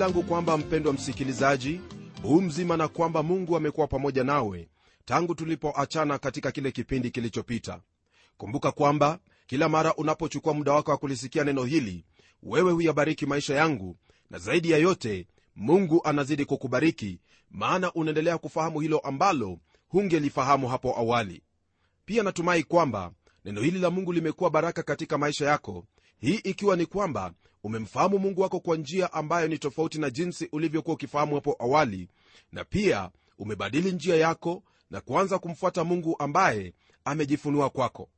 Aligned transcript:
langu 0.00 0.22
kwamba 0.22 0.56
mpendwa 0.58 0.92
msikilizaji 0.92 1.80
huu 2.22 2.40
mzima 2.40 2.76
na 2.76 2.88
kwamba 2.88 3.22
mungu 3.22 3.56
amekuwa 3.56 3.86
pamoja 3.86 4.24
nawe 4.24 4.68
tangu 5.04 5.34
tulipoachana 5.34 6.18
katika 6.18 6.52
kile 6.52 6.72
kipindi 6.72 7.10
kilichopita. 7.10 7.80
Kumbuka 8.36 8.72
kwamba 8.72 9.18
kila 9.46 9.68
mara 9.68 9.94
unapochukua 9.94 10.54
muda 10.54 10.72
wako 10.72 10.90
wa 10.90 10.96
kulisikia 10.96 11.44
neno 11.44 11.64
hili 11.64 12.04
wewe 12.42 12.72
huyabariki 12.72 13.26
maisha 13.26 13.54
yangu 13.54 13.96
na 14.30 14.38
zaidi 14.38 14.70
ya 14.70 14.78
yote 14.78 15.26
mungu 15.56 16.00
anazidi 16.04 16.44
kukubariki 16.44 17.20
maana 17.50 17.92
unaendelea 17.92 18.38
kufahamu 18.38 18.80
hilo 18.80 18.98
ambalo 18.98 19.58
hungelifahamu 19.88 20.68
hapo 20.68 20.98
awali. 20.98 21.42
Pia 22.04 22.22
natumai 22.22 22.62
kwamba 22.62 23.12
neno 23.44 23.60
hili 23.60 23.78
la 23.78 23.90
mungu 23.90 24.12
limekuwa 24.12 24.50
baraka 24.50 24.82
katika 24.82 25.18
maisha 25.18 25.46
yako 25.46 25.84
hii 26.20 26.34
ikiwa 26.44 26.76
ni 26.76 26.86
kwamba 26.86 27.32
umemfahamu 27.64 28.18
mungu 28.18 28.40
wako 28.40 28.60
kwa 28.60 28.76
njia 28.76 29.12
ambayo 29.12 29.48
ni 29.48 29.58
tofauti 29.58 29.98
na 30.00 30.10
jinsi 30.10 30.48
ulivyokuwa 30.52 30.94
ukifahamu 30.94 31.34
hapo 31.34 31.56
awali 31.58 32.08
na 32.52 32.64
pia 32.64 33.10
umebadili 33.38 33.92
njia 33.92 34.16
yako 34.16 34.62
na 34.90 35.00
kuanza 35.00 35.38
kumfuata 35.38 35.84
mungu 35.84 36.16
ambaye 36.18 36.74
amejifunua 37.04 37.70
kwako. 37.70 38.08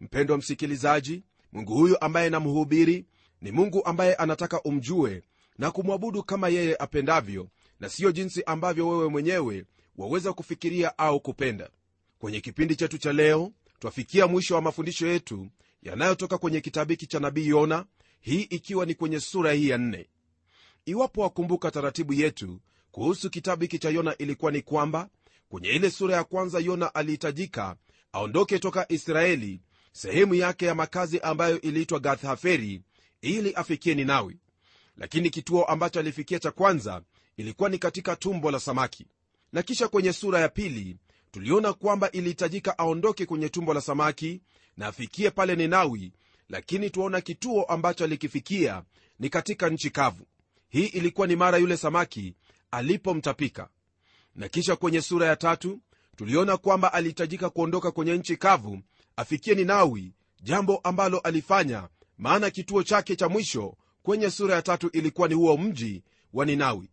Mpendwa 0.00 0.38
msikilizaji 0.38 1.22
mungu 1.52 1.74
huyu 1.74 2.00
ambaye 2.00 2.30
namhubiri 2.30 3.06
ni 3.42 3.52
mungu 3.52 3.84
ambaye 3.84 4.14
anataka 4.14 4.62
umjue 4.62 5.22
na 5.58 5.70
kumwabudu 5.70 6.22
kama 6.22 6.48
yeye 6.48 6.76
apendavyo 6.78 7.48
na 7.80 7.88
siyo 7.88 8.12
jinsi 8.12 8.42
ambavyo 8.44 8.88
wewe 8.88 9.08
mwenyewe 9.08 9.64
waweza 9.96 10.32
kufikiria 10.32 10.98
au 10.98 11.20
kupenda. 11.20 11.70
Kwenye 12.18 12.40
kipindi 12.40 12.76
chetu 12.76 12.98
cha 12.98 13.12
leo 13.12 13.52
twafikia 13.78 14.26
mwisho 14.26 14.54
wa 14.54 14.60
mafundisho 14.62 15.06
yetu 15.06 15.48
yanayotoka 15.82 16.38
kwenye 16.38 16.60
kitabu 16.60 16.90
hiki 16.90 17.06
cha 17.06 17.20
nabii 17.20 17.46
yona 17.48 17.84
hii 18.20 18.40
ikiwa 18.42 18.86
ni 18.86 18.94
kwenye 18.94 19.20
sura 19.20 19.52
hii 19.52 19.68
ya 19.68 19.78
nne. 19.78 20.08
Iwapo 20.86 21.20
wakumbuka 21.20 21.70
taratibu 21.70 22.12
yetu 22.12 22.60
kuhusu 22.90 23.30
kitabu 23.30 23.62
hiki 23.62 23.78
cha 23.78 23.90
yona 23.90 24.16
ilikuwa 24.18 24.52
ni 24.52 24.62
kwamba 24.62 25.08
kwenye 25.48 25.68
ile 25.68 25.90
sura 25.90 26.16
ya 26.16 26.24
kwanza 26.24 26.58
yona 26.58 26.94
alihitajika 26.94 27.76
aondoke 28.12 28.58
toka 28.58 28.86
israeli 28.92 29.60
sehemu 29.92 30.34
yake 30.34 30.66
ya 30.66 30.74
makazi 30.74 31.20
ambayo 31.20 31.60
iliitwa 31.60 31.98
gathhaferi 32.00 32.82
ili 33.22 33.52
afikie 33.54 33.94
ninawi. 33.94 34.36
Lakini 34.96 35.30
kituo 35.30 35.64
ambacho 35.64 36.00
alifikia 36.00 36.38
cha 36.38 36.50
kwanza 36.50 37.02
ilikuwa 37.36 37.68
ni 37.68 37.78
katika 37.78 38.16
tumbo 38.16 38.50
la 38.50 38.60
samaki. 38.60 39.06
Na 39.52 39.62
kisha 39.62 39.88
kwenye 39.88 40.12
sura 40.12 40.40
ya 40.40 40.48
pili 40.48 40.96
tuliona 41.30 41.72
kwamba 41.72 42.10
ilihitajika 42.10 42.78
aondoke 42.78 43.26
kwenye 43.26 43.48
tumbo 43.48 43.74
la 43.74 43.80
samaki 43.80 44.40
na 44.78 44.86
afikie 44.86 45.30
pale 45.30 45.56
ninawi 45.56 46.12
lakini 46.48 46.90
twaona 46.90 47.20
kituo 47.20 47.62
ambacho 47.62 48.04
alikifikia 48.04 48.82
ni 49.18 49.28
katika 49.30 49.68
nchi 49.68 49.90
kavu. 49.90 50.26
Hii 50.68 50.86
ilikuwa 50.86 51.26
ni 51.26 51.36
mara 51.36 51.58
yule 51.58 51.76
samaki 51.76 52.34
alipomtapika. 52.70 53.68
Na 54.34 54.48
kisha 54.48 54.76
kwenye 54.76 55.02
sura 55.02 55.26
ya 55.26 55.36
tatu 55.36 55.80
tuliona 56.16 56.56
kwamba 56.56 56.92
alihitajika 56.92 57.50
kuondoka 57.50 57.90
kwenye 57.90 58.16
nchi 58.18 58.36
kavu 58.36 58.80
afikie 59.16 59.54
ninawi 59.54 60.12
jambo 60.42 60.76
ambalo 60.76 61.18
alifanya 61.18 61.88
maana 62.18 62.50
kituo 62.50 62.82
chake 62.82 63.16
cha 63.16 63.28
mwisho 63.28 63.76
kwenye 64.02 64.30
sura 64.30 64.54
ya 64.54 64.62
tatu 64.62 64.88
ilikuwa 64.88 65.28
ni 65.28 65.34
huo 65.34 65.56
mji 65.56 66.02
wa 66.32 66.46
ninawi. 66.46 66.90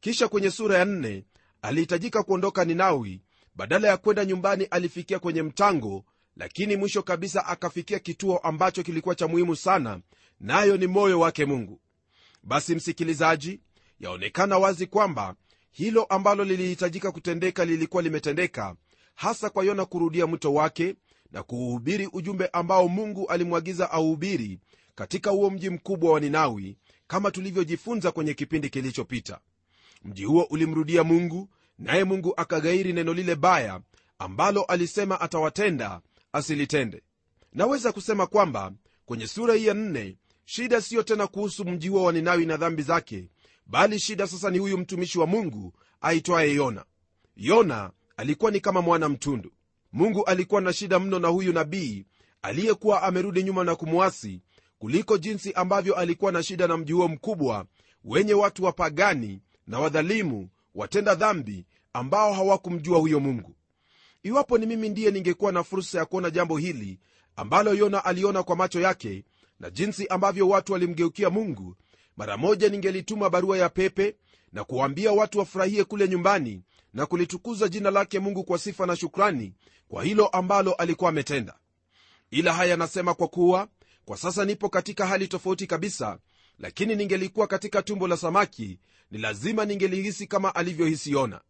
Kisha 0.00 0.28
kwenye 0.28 0.50
sura 0.50 0.78
ya 0.78 0.84
nne 0.84 1.24
alihitajika 1.62 2.22
kuondoka 2.22 2.64
ninawi 2.64 3.20
badala 3.54 3.88
ya 3.88 3.96
kwenda 3.96 4.24
nyumbani 4.24 4.64
alifikia 4.64 5.18
kwenye 5.18 5.42
mtango 5.42 6.04
lakini 6.36 6.76
mwisho 6.76 7.02
kabisa 7.02 7.46
akafikia 7.46 7.98
kituo 7.98 8.38
ambacho 8.38 8.82
kilikuwa 8.82 9.14
cha 9.14 9.28
muhimu 9.28 9.56
sana 9.56 10.00
nayo 10.40 10.72
na 10.72 10.78
ni 10.78 10.86
moyo 10.86 11.20
wake 11.20 11.44
mungu. 11.44 11.80
Basi 12.42 12.74
msikilizaji 12.74 13.60
yaonekana 14.00 14.58
wazi 14.58 14.86
kwamba 14.86 15.34
hilo 15.70 16.04
ambalo 16.04 16.44
lilihitajika 16.44 17.12
kutendeka 17.12 17.64
lilikuwa 17.64 18.02
limetendeka 18.02 18.76
hasa 19.14 19.50
kwa 19.50 19.64
yona 19.64 19.84
kurudia 19.84 20.26
mwito 20.26 20.54
wake 20.54 20.94
na 21.32 21.42
kuuhubiri 21.42 22.08
ujumbe 22.12 22.46
ambao 22.46 22.88
mungu 22.88 23.28
alimwagiza 23.28 23.90
auhubiri 23.90 24.58
katika 24.94 25.30
huo 25.30 25.50
mji 25.50 25.70
mkubwa 25.70 26.12
wa 26.12 26.20
ninawi 26.20 26.76
kama 27.06 27.30
tulivyojifunza 27.30 28.12
kwenye 28.12 28.34
kipindi 28.34 28.70
kilichopita. 28.70 29.38
Mji 30.04 30.24
huo 30.24 30.42
ulimrudia 30.42 31.04
mungu 31.04 31.48
naye 31.78 32.04
mungu 32.04 32.34
akagairi 32.36 32.92
neno 32.92 33.12
lile 33.14 33.34
baya 33.34 33.80
ambalo 34.18 34.62
alisema 34.62 35.20
atawatenda 35.20 36.00
asilitende. 36.32 37.02
Naweza 37.52 37.92
kusema 37.92 38.26
kwamba 38.26 38.72
kwenye 39.06 39.26
sura 39.26 39.54
hii 39.54 39.66
ya 39.66 39.74
nne 39.74 40.16
shida 40.44 40.80
siyo 40.80 41.02
tena 41.02 41.26
kuhusu 41.26 41.64
mji 41.64 41.88
huo 41.88 42.02
wa 42.04 42.12
ninawi 42.12 42.46
na 42.46 42.56
dhambi 42.56 42.82
zake 42.82 43.28
bali 43.66 43.98
shida 43.98 44.26
sasa 44.26 44.50
ni 44.50 44.58
huyu 44.58 44.78
mtumishi 44.78 45.18
wa 45.18 45.26
mungu 45.26 45.72
aitwaye 46.00 46.54
yona. 46.54 46.84
Yona 47.36 47.90
alikuwa 48.16 48.50
ni 48.50 48.60
kama 48.60 48.82
mwana 48.82 49.08
mtundu. 49.08 49.52
Mungu 49.92 50.24
alikuwa 50.24 50.60
na 50.60 50.72
shida 50.72 50.98
mno 50.98 51.18
na 51.18 51.28
huyu 51.28 51.52
nabii 51.52 52.06
aliyekuwa 52.42 53.02
amerudi 53.02 53.42
nyuma 53.42 53.64
na 53.64 53.76
kumwasi 53.76 54.40
kuliko 54.78 55.18
jinsi 55.18 55.52
ambavyo 55.52 55.94
alikuwa 55.94 56.32
na 56.32 56.42
shida 56.42 56.66
na 56.66 56.76
mji 56.76 56.92
huo 56.92 57.08
mkubwa 57.08 57.66
wenye 58.04 58.34
watu 58.34 58.64
wapagani 58.64 59.40
na 59.66 59.78
wadhalimu 59.78 60.48
watenda 60.74 61.14
dhambi 61.14 61.66
ambao 61.92 62.32
hawakumjua 62.32 62.98
huyo 62.98 63.20
mungu 63.20 63.55
iwapo 64.26 64.58
ni 64.58 64.66
mimi 64.66 64.88
ndiye 64.88 65.10
ningekuwa 65.10 65.52
na 65.52 65.64
fursa 65.64 65.98
ya 65.98 66.04
kuona 66.04 66.30
jambo 66.30 66.56
hili 66.56 66.98
ambalo 67.36 67.74
yona 67.74 68.04
aliona 68.04 68.42
kwa 68.42 68.56
macho 68.56 68.80
yake 68.80 69.24
na 69.60 69.70
jinsi 69.70 70.06
ambavyo 70.06 70.48
watu 70.48 70.72
walimgeukia 70.72 71.30
mungu 71.30 71.76
mara 72.16 72.36
moja 72.36 72.68
ningelituma 72.68 73.30
barua 73.30 73.58
ya 73.58 73.68
pepe 73.68 74.16
na 74.52 74.64
kuwaambia 74.64 75.12
watu 75.12 75.38
wafurahie 75.38 75.84
kule 75.84 76.08
nyumbani 76.08 76.62
na 76.94 77.06
kulitukuza 77.06 77.68
jina 77.68 77.90
lake 77.90 78.18
mungu 78.18 78.44
kwa 78.44 78.58
sifa 78.58 78.86
na 78.86 78.96
shukrani 78.96 79.54
kwa 79.88 80.04
hilo 80.04 80.26
ambalo 80.26 80.72
alikuwa 80.72 81.10
ametenda. 81.10 81.54
Ila 82.30 82.52
haya 82.52 82.74
anasema 82.74 83.14
kwa 83.14 83.28
kuwa 83.28 83.68
kwa 84.04 84.16
sasa 84.16 84.44
nipo 84.44 84.68
katika 84.68 85.06
hali 85.06 85.28
tofauti 85.28 85.66
kabisa 85.66 86.18
lakini 86.58 86.96
ningelikuwa 86.96 87.46
katika 87.46 87.82
tumbo 87.82 88.08
la 88.08 88.16
samaki 88.16 88.78
ni 89.10 89.18
lazima 89.18 89.64
ningelihisi 89.64 90.26
kama 90.26 90.54
alivyohisi 90.54 91.10
yona. 91.12 91.40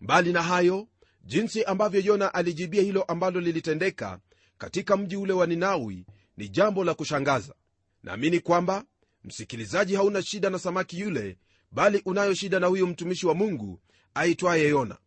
Mbali 0.00 0.32
na 0.32 0.42
hayo 0.42 0.86
jinsi 1.24 1.64
ambavyo 1.64 2.00
yona 2.00 2.34
alijibia 2.34 2.82
hilo 2.82 3.02
ambalo 3.02 3.40
lilitendeka 3.40 4.18
katika 4.58 4.96
mji 4.96 5.16
ule 5.16 5.32
wa 5.32 5.46
ninawi 5.46 6.06
ni 6.36 6.48
jambo 6.48 6.84
la 6.84 6.94
kushangaza. 6.94 7.54
Naamini 8.02 8.40
kwamba 8.40 8.84
msikilizaji 9.24 9.94
hauna 9.94 10.22
shida 10.22 10.50
na 10.50 10.58
samaki 10.58 11.00
yule 11.00 11.38
bali 11.72 12.02
unayo 12.04 12.34
shida 12.34 12.60
na 12.60 12.66
huyo 12.66 12.86
mtumishi 12.86 13.26
wa 13.26 13.34
mungu 13.34 13.80
aitwaye 14.14 14.68
yona. 14.68 14.98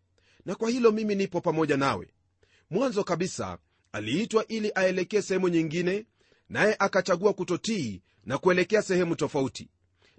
Na 0.45 0.55
kwa 0.55 0.69
hilo 0.69 0.91
mimi 0.91 1.15
nipo 1.15 1.41
pamoja 1.41 1.77
nawe. 1.77 2.07
Mwanzo 2.69 3.03
kabisa 3.03 3.57
aliitwa 3.91 4.47
ili 4.47 4.71
aelekee 4.75 5.21
sehemu 5.21 5.49
nyingine 5.49 6.05
naye 6.49 6.75
akachagua 6.79 7.33
kutotii 7.33 8.01
na 8.25 8.37
kuelekea 8.37 8.81
sehemu 8.81 9.15
tofauti. 9.15 9.69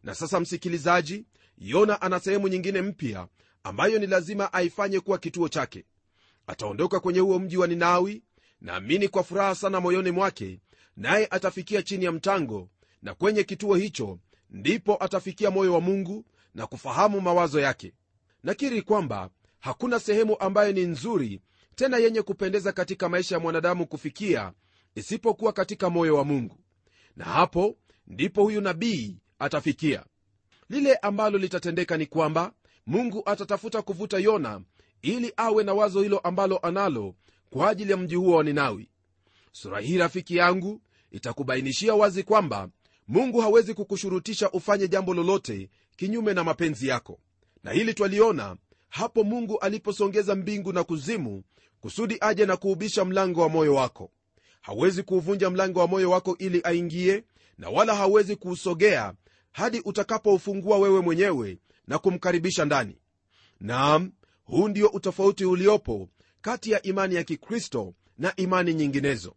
Na 0.02 0.14
sasa 0.14 0.40
msikilizaji 0.40 1.24
yona 1.58 2.02
ana 2.02 2.20
sehemu 2.20 2.48
nyingine 2.48 2.82
mpya 2.82 3.28
ambayo 3.64 3.98
ni 3.98 4.06
lazima 4.06 4.52
aifanye 4.52 5.00
kuwa 5.00 5.18
kituo 5.18 5.48
chake. 5.48 5.84
Ataondoka 6.46 7.00
kwenye 7.00 7.20
huo 7.20 7.38
mji 7.38 7.56
wa 7.56 7.66
ninawi 7.66 8.22
naamini 8.60 9.08
kwa 9.08 9.24
furaha 9.24 9.54
sana 9.54 9.80
moyoni 9.80 10.10
mwake 10.10 10.60
naye 10.96 11.26
atafikia 11.30 11.82
chini 11.82 12.04
ya 12.04 12.12
mtango 12.12 12.68
na 13.02 13.14
kwenye 13.14 13.44
kituo 13.44 13.74
hicho 13.74 14.18
ndipo 14.50 15.04
atafikia 15.04 15.50
moyo 15.50 15.72
wa 15.74 15.80
mungu 15.80 16.24
na 16.54 16.66
kufahamu 16.66 17.20
mawazo 17.20 17.60
yake. 17.60 17.92
Nakiri 18.42 18.82
kwamba 18.82 19.30
hakuna 19.60 20.00
sehemu 20.00 20.36
ambayo 20.40 20.72
ni 20.72 20.80
nzuri 20.86 21.40
tena 21.74 21.96
yenye 21.96 22.22
kupendeza 22.22 22.72
katika 22.72 23.08
maisha 23.08 23.34
ya 23.34 23.40
mwanadamu 23.40 23.86
kufikia 23.86 24.52
isipokuwa 24.94 25.52
katika 25.52 25.90
moyo 25.90 26.16
wa 26.16 26.24
mungu. 26.24 26.56
Na 27.16 27.24
hapo 27.24 27.76
ndipo 28.06 28.42
huyu 28.42 28.60
nabii 28.60 29.18
atafikia. 29.38 30.04
Lile 30.68 30.94
ambalo 30.94 31.38
litatendeka 31.38 31.96
ni 31.96 32.06
kwamba 32.06 32.52
mungu 32.86 33.22
atatafuta 33.26 33.82
kuvuta 33.82 34.18
yona 34.18 34.60
ili 35.02 35.32
awe 35.36 35.64
na 35.64 35.74
wazo 35.74 36.02
hilo 36.02 36.18
ambalo 36.18 36.58
analo 36.58 37.14
kwa 37.50 37.68
ajili 37.70 37.90
ya 37.90 37.96
mji 37.96 38.14
huo 38.14 38.36
wa 38.36 38.44
ninawi. 38.44 38.88
Sura 39.52 39.80
hii 39.80 39.98
rafiki 39.98 40.36
yangu 40.36 40.80
itakubainishia 41.10 41.94
wazi 41.94 42.22
kwamba 42.22 42.68
mungu 43.08 43.40
hawezi 43.40 43.74
kukushurutisha 43.74 44.50
ufanye 44.50 44.88
jambo 44.88 45.14
lolote 45.14 45.70
kinyume 45.96 46.34
na 46.34 46.44
mapenzi 46.44 46.88
yako. 46.88 47.18
Na 47.64 47.72
hili 47.72 47.94
twaliona 47.94 48.56
hapo 48.88 49.24
mungu 49.24 49.58
aliposongeza 49.58 50.34
mbingu 50.34 50.72
na 50.72 50.84
kuzimu 50.84 51.42
kusudi 51.80 52.16
aje 52.20 52.46
na 52.46 52.56
kuubisha 52.56 53.04
mlango 53.04 53.40
wa 53.40 53.48
moyo 53.48 53.74
wako. 53.74 54.10
Hawezi 54.60 55.02
kuuvunja 55.02 55.50
mlango 55.50 55.80
wa 55.80 55.86
moyo 55.86 56.10
wako 56.10 56.36
ili 56.38 56.60
aingie 56.64 57.24
na 57.58 57.70
wala 57.70 57.94
hawezi 57.94 58.36
kuusogea 58.36 59.14
hadi 59.52 59.80
utakapoufungua 59.84 60.78
wewe 60.78 61.00
mwenyewe 61.00 61.58
na 61.86 61.98
kumkaribisha 61.98 62.64
ndani. 62.64 62.98
Naam 63.60 64.12
huu 64.44 64.68
ndio 64.68 64.88
utofauti 64.88 65.44
uliopo 65.44 66.08
kati 66.40 66.70
ya 66.70 66.82
imani 66.82 67.14
ya 67.14 67.24
kikristo 67.24 67.94
na 68.18 68.36
imani 68.36 68.74
nyinginezo. 68.74 69.36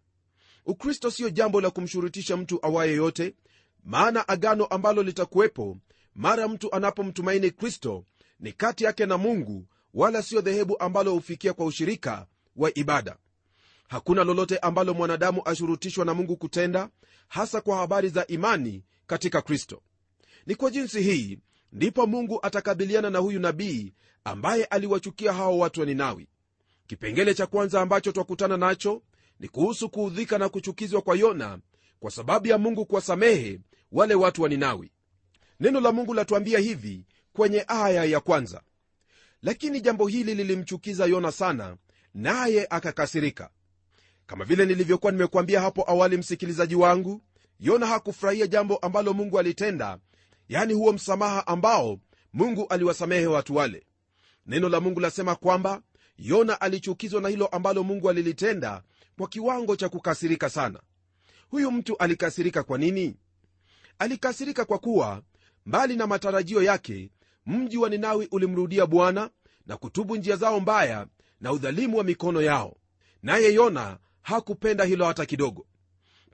Ukristo 0.66 1.12
siyo 1.12 1.30
jambo 1.30 1.62
la 1.62 1.70
kumshurutisha 1.70 2.38
mtu 2.38 2.66
awaye 2.66 2.94
yote 2.94 3.36
maana 3.84 4.28
agano 4.28 4.66
ambalo 4.66 5.04
litakuwepo 5.04 5.78
mara 6.16 6.48
mtu 6.48 6.76
anapomtumaini 6.76 7.52
kristo 7.52 8.06
ni 8.40 8.52
kati 8.54 8.84
yake 8.84 9.06
na 9.06 9.18
mungu 9.18 9.66
wala 9.94 10.22
siyo 10.24 10.42
dhehebu 10.42 10.80
ambalo 10.80 11.12
hufikia 11.14 11.54
kwa 11.54 11.66
ushirika 11.66 12.28
wa 12.56 12.72
ibada. 12.78 13.18
Hakuna 13.88 14.24
lolote 14.24 14.58
ambalo 14.58 14.94
mwanadamu 14.94 15.42
ashurutishwa 15.46 16.06
na 16.06 16.14
mungu 16.14 16.38
kutenda 16.38 16.90
hasa 17.28 17.62
kwa 17.62 17.78
habari 17.78 18.10
za 18.10 18.28
imani 18.28 18.84
katika 19.08 19.42
kristo. 19.42 19.82
Ni 20.46 20.56
kwa 20.56 20.70
jinsi 20.72 21.02
hii 21.02 21.40
ndipo 21.78 22.08
mungu 22.08 22.40
atakabiliana 22.42 23.10
na 23.10 23.20
huyu 23.20 23.40
nabii 23.40 23.94
ambaye 24.24 24.66
aliwachukia 24.66 25.34
hao 25.34 25.58
watu 25.60 25.80
wa 25.80 25.86
ninawi. 25.86 26.28
Kipengele 26.88 27.34
cha 27.34 27.46
kwanza 27.48 27.82
ambacho 27.82 28.12
twakutana 28.12 28.58
nacho 28.58 29.02
ni 29.40 29.48
kuhusu 29.48 29.90
kuudhika 29.90 30.38
na 30.38 30.50
kuchukizwa 30.50 31.02
kwa 31.02 31.16
yona 31.18 31.60
kwa 32.00 32.12
sababu 32.12 32.48
ya 32.48 32.58
mungu 32.58 32.86
kuwasamehe 32.86 33.60
wale 33.92 34.16
watu 34.16 34.42
wa 34.42 34.50
ninawi. 34.50 34.92
Neno 35.60 35.80
la 35.80 35.92
mungu 35.92 36.14
latuambia 36.14 36.60
hivi 36.60 37.06
kwenye 37.34 37.66
aya 37.68 38.04
ya 38.06 38.20
kwanza. 38.20 38.62
Lakini 39.42 39.82
jambo 39.82 40.08
hili 40.08 40.36
lilimchukiza 40.36 41.06
yona 41.06 41.32
sana 41.32 41.78
naye 42.14 42.68
akakasirika. 42.70 43.50
Kama 44.28 44.46
vile 44.46 44.66
nilivyokuwa 44.66 45.12
nimekuambia 45.12 45.62
hapo 45.62 45.84
awali 45.92 46.18
msikilizaji 46.18 46.76
wangu 46.76 47.22
yona 47.60 47.86
hakufurahia 47.86 48.48
jambo 48.48 48.78
ambalo 48.78 49.14
mungu 49.14 49.40
alitenda 49.40 49.98
yani 50.50 50.74
huo 50.74 50.94
msamaha 50.94 51.48
ambao 51.48 52.00
mungu 52.34 52.68
aliwasamehe 52.68 53.28
watu 53.28 53.56
wale. 53.56 53.86
Neno 54.46 54.70
la 54.70 54.80
mungu 54.80 55.00
lasema 55.00 55.36
kwamba 55.36 55.82
yona 56.18 56.62
alichukizwa 56.62 57.22
na 57.22 57.30
hilo 57.30 57.48
ambalo 57.48 57.84
mungu 57.84 58.10
alilitenda 58.10 58.84
kwa 59.18 59.28
kiwango 59.28 59.76
cha 59.76 59.90
kukasirika 59.90 60.50
sana. 60.50 60.80
Huyu 61.50 61.72
mtu 61.72 61.98
alikasirika 61.98 62.64
kwa 62.64 62.78
nini? 62.78 63.16
Alikasirika 64.00 64.66
kwa 64.66 64.78
kuwa 64.80 65.22
mbali 65.66 65.96
na 65.96 66.08
matarajio 66.08 66.64
yake 66.64 67.12
mji 67.46 67.78
wa 67.78 67.90
ninawi 67.90 68.28
ulimrudia 68.32 68.86
bwana 68.86 69.30
na 69.66 69.78
kutubu 69.78 70.16
njia 70.16 70.36
zao 70.36 70.60
mbaya 70.60 71.08
na 71.42 71.52
udhalimu 71.52 71.98
wa 71.98 72.04
mikono 72.04 72.42
yao. 72.42 72.78
Naye 73.24 73.54
yona 73.54 73.98
hakupenda 74.22 74.84
hilo 74.84 75.06
hata 75.06 75.26
kidogo. 75.26 75.66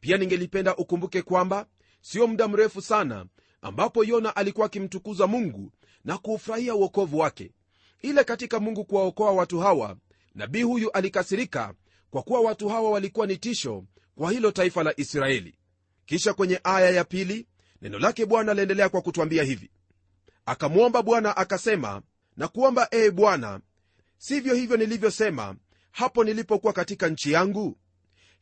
Pia 0.02 0.18
ningelipenda 0.18 0.76
ukumbuke 0.76 1.22
kwamba 1.22 1.66
sio 2.02 2.28
muda 2.28 2.48
mrefu 2.48 2.82
sana 2.82 3.26
ambapo 3.64 4.04
yona 4.04 4.36
alikuwa 4.36 4.66
akimtukuza 4.66 5.28
mungu 5.28 5.72
na 6.06 6.18
kuufurahia 6.18 6.76
uokovu 6.76 7.18
wake. 7.20 7.52
Ile 8.02 8.24
katika 8.24 8.60
mungu 8.60 8.86
kuwaokoa 8.86 9.32
watu 9.32 9.60
hawa 9.60 9.98
nabii 10.36 10.62
huyu 10.64 10.92
alikasirika 10.92 11.74
kwa 12.12 12.24
kuwa 12.24 12.42
watu 12.42 12.70
hawa 12.70 12.92
walikuwa 12.92 13.28
ni 13.28 13.38
tisho 13.38 13.84
kwa 14.16 14.32
hilo 14.32 14.52
taifa 14.52 14.84
la 14.84 14.94
israeli. 15.00 15.56
Kisha 16.06 16.34
kwenye 16.34 16.60
aya 16.64 16.90
ya 16.90 17.04
pili 17.04 17.48
neno 17.82 18.00
lake 18.00 18.26
bwana 18.26 18.54
laendelea 18.54 18.90
kwa 18.90 19.02
kutwambia 19.02 19.44
hivi. 19.44 19.72
Akamwomba 20.46 21.02
bwana 21.04 21.38
akasema 21.38 22.02
na 22.38 22.48
kuomba 22.48 22.88
ee 22.92 23.12
bwana 23.12 23.62
sivyo 24.18 24.54
hivyo 24.54 24.78
nilivyosema 24.78 25.56
hapo 25.92 26.24
nilipokuwa 26.24 26.74
katika 26.74 27.10
nchi 27.10 27.32
yangu 27.32 27.78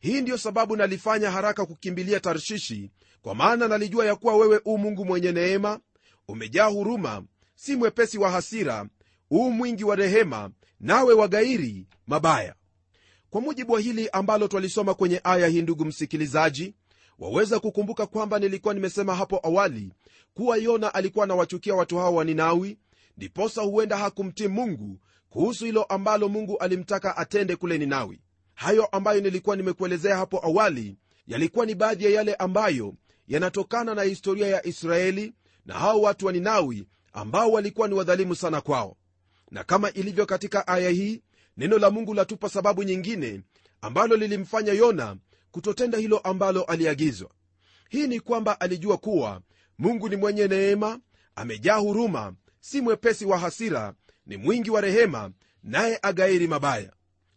hii 0.02 0.20
ndiyo 0.20 0.38
sababu 0.38 0.76
nalifanya 0.76 1.30
haraka 1.30 1.66
kukimbilia 1.66 2.20
tarshishi 2.20 2.90
kwa 3.22 3.34
maana 3.34 3.68
nalijua 3.68 4.06
ya 4.06 4.16
kuwa 4.16 4.36
wewe 4.36 4.60
u 4.64 4.78
mungu 4.78 5.04
mwenye 5.04 5.32
neema 5.32 5.80
umejaa 6.28 6.66
huruma 6.66 7.24
si 7.54 7.76
mwepesi 7.76 8.18
wa 8.18 8.30
hasira 8.30 8.86
u 9.30 9.50
mwingi 9.50 9.84
wa 9.84 9.96
rehema 9.96 10.50
nawe 10.80 11.14
wagairi 11.14 11.86
mabaya. 12.06 12.54
Kwa 13.30 13.40
mujibu 13.40 13.72
wa 13.72 13.80
hili 13.80 14.08
ambalo 14.08 14.48
twalisoma 14.48 14.94
kwenye 14.94 15.20
aya 15.24 15.46
hii 15.48 15.62
ndugu 15.62 15.84
msikilizaji 15.84 16.74
waweza 17.18 17.60
kukumbuka 17.60 18.06
kwamba 18.06 18.38
nilikuwa 18.38 18.74
nimesema 18.74 19.14
hapo 19.14 19.40
awali 19.42 19.92
kuwa 20.34 20.56
yona 20.56 20.94
alikuwa 20.94 21.24
anawachukia 21.24 21.74
watu 21.74 21.98
hao 21.98 22.14
wa 22.14 22.24
ninawi 22.24 22.78
ndiposa 23.16 23.62
huenda 23.62 23.96
hakumtii 23.96 24.48
mungu 24.48 24.98
kuhusu 25.30 25.64
hilo 25.64 25.82
ambalo 25.82 26.28
mungu 26.28 26.58
alimtaka 26.58 27.16
atende 27.16 27.56
kule 27.56 27.78
ninawi 27.78 28.20
hayo 28.54 28.86
ambayo 28.86 29.20
nilikuwa 29.20 29.56
nimekuelezea 29.56 30.16
hapo 30.16 30.40
awali 30.46 30.96
yalikuwa 31.26 31.66
ni 31.66 31.74
baadhi 31.74 32.04
ya 32.04 32.10
yale 32.10 32.34
ambayo 32.34 32.94
yanatokana 33.28 33.94
na 33.94 34.02
historia 34.02 34.46
ya 34.46 34.66
israeli 34.66 35.32
na 35.66 35.74
hao 35.74 36.00
watu 36.00 36.26
wa 36.26 36.32
ninawi 36.32 36.86
ambao 37.12 37.52
walikuwa 37.52 37.88
ni 37.88 37.94
wadhalimu 37.94 38.34
sana 38.34 38.60
kwao. 38.60 38.96
Na 39.50 39.64
kama 39.64 39.90
ilivyo 39.92 40.26
katika 40.26 40.66
aya 40.66 40.90
hii 40.90 41.22
neno 41.56 41.78
la 41.78 41.90
mungu 41.90 42.14
latupa 42.14 42.48
sababu 42.48 42.82
nyingine 42.82 43.40
ambalo 43.80 44.16
lilimfanya 44.16 44.72
yona 44.72 45.16
kutotenda 45.50 45.98
hilo 45.98 46.18
ambalo 46.18 46.62
aliagizwa. 46.64 47.30
Hii 47.88 48.06
ni 48.06 48.20
kwamba 48.20 48.60
alijua 48.60 48.98
kuwa 48.98 49.40
mungu 49.78 50.08
ni 50.08 50.16
mwenye 50.16 50.48
neema 50.48 51.00
amejaa 51.36 51.76
huruma 51.76 52.34
si 52.60 52.80
mwepesi 52.80 53.24
wa 53.24 53.38
hasira 53.38 53.94
ni 54.26 54.36
mwingi 54.36 54.70
wa 54.70 54.80
rehema 54.80 55.30
naye 55.62 55.98
agairi 56.02 56.46
mabaya 56.48 56.92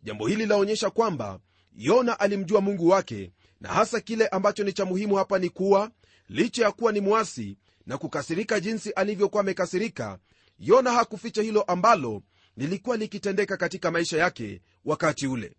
jambo 0.06 0.28
hili 0.28 0.46
laonyesha 0.46 0.90
kwamba 0.90 1.40
yona 1.76 2.20
alimjua 2.20 2.62
mungu 2.62 2.88
wake 2.90 3.32
na 3.62 3.70
hasa 3.70 4.00
kile 4.02 4.28
ambacho 4.28 4.64
ni 4.64 4.74
cha 4.74 4.86
muhimu 4.86 5.16
hapa 5.16 5.40
ni 5.40 5.50
kuwa 5.50 5.92
licha 6.30 6.64
ya 6.66 6.72
kuwa 6.72 6.92
ni 6.92 7.00
mwasi 7.02 7.58
na 7.86 7.98
kukasirika 7.98 8.60
jinsi 8.60 8.92
alivyokuwa 8.92 9.42
amekasirika 9.42 10.20
yona 10.60 10.92
hakuficha 10.92 11.42
hilo 11.42 11.62
ambalo 11.62 12.22
lilikuwa 12.58 12.98
likitendeka 12.98 13.58
katika 13.58 13.92
maisha 13.92 14.18
yake 14.18 14.62
wakati 14.86 15.28
ule. 15.28 15.56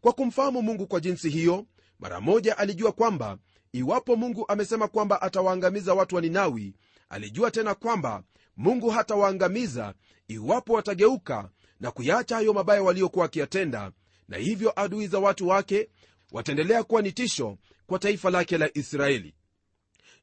Kwa 0.00 0.12
kumfahamu 0.12 0.62
mungu 0.62 0.86
kwa 0.86 1.00
jinsi 1.00 1.30
hiyo 1.30 1.66
mara 1.98 2.20
moja 2.20 2.58
alijua 2.58 2.92
kwamba 2.92 3.38
iwapo 3.72 4.16
mungu 4.16 4.44
amesema 4.48 4.88
kwamba 4.88 5.22
atawaangamiza 5.22 5.94
watu 5.94 6.14
wa 6.16 6.20
ninawi 6.22 6.74
alijua 7.08 7.50
tena 7.50 7.74
kwamba 7.74 8.22
mungu 8.56 8.90
hatawaangamiza 8.90 9.94
iwapo 10.28 10.72
watageuka 10.72 11.50
na 11.82 11.90
kuyaacha 11.90 12.34
hayo 12.36 12.52
mabaya 12.52 12.82
waliokuwa 12.82 13.22
wakiyatenda 13.22 13.92
na 14.28 14.36
hivyo 14.36 14.72
adui 14.80 15.06
za 15.06 15.18
watu 15.18 15.48
wake 15.48 15.88
wataendelea 16.32 16.82
kuwa 16.82 17.02
ni 17.02 17.12
tisho 17.12 17.58
kwa 17.86 17.98
taifa 17.98 18.30
lake 18.30 18.58
la 18.58 18.70
israeli. 18.74 19.34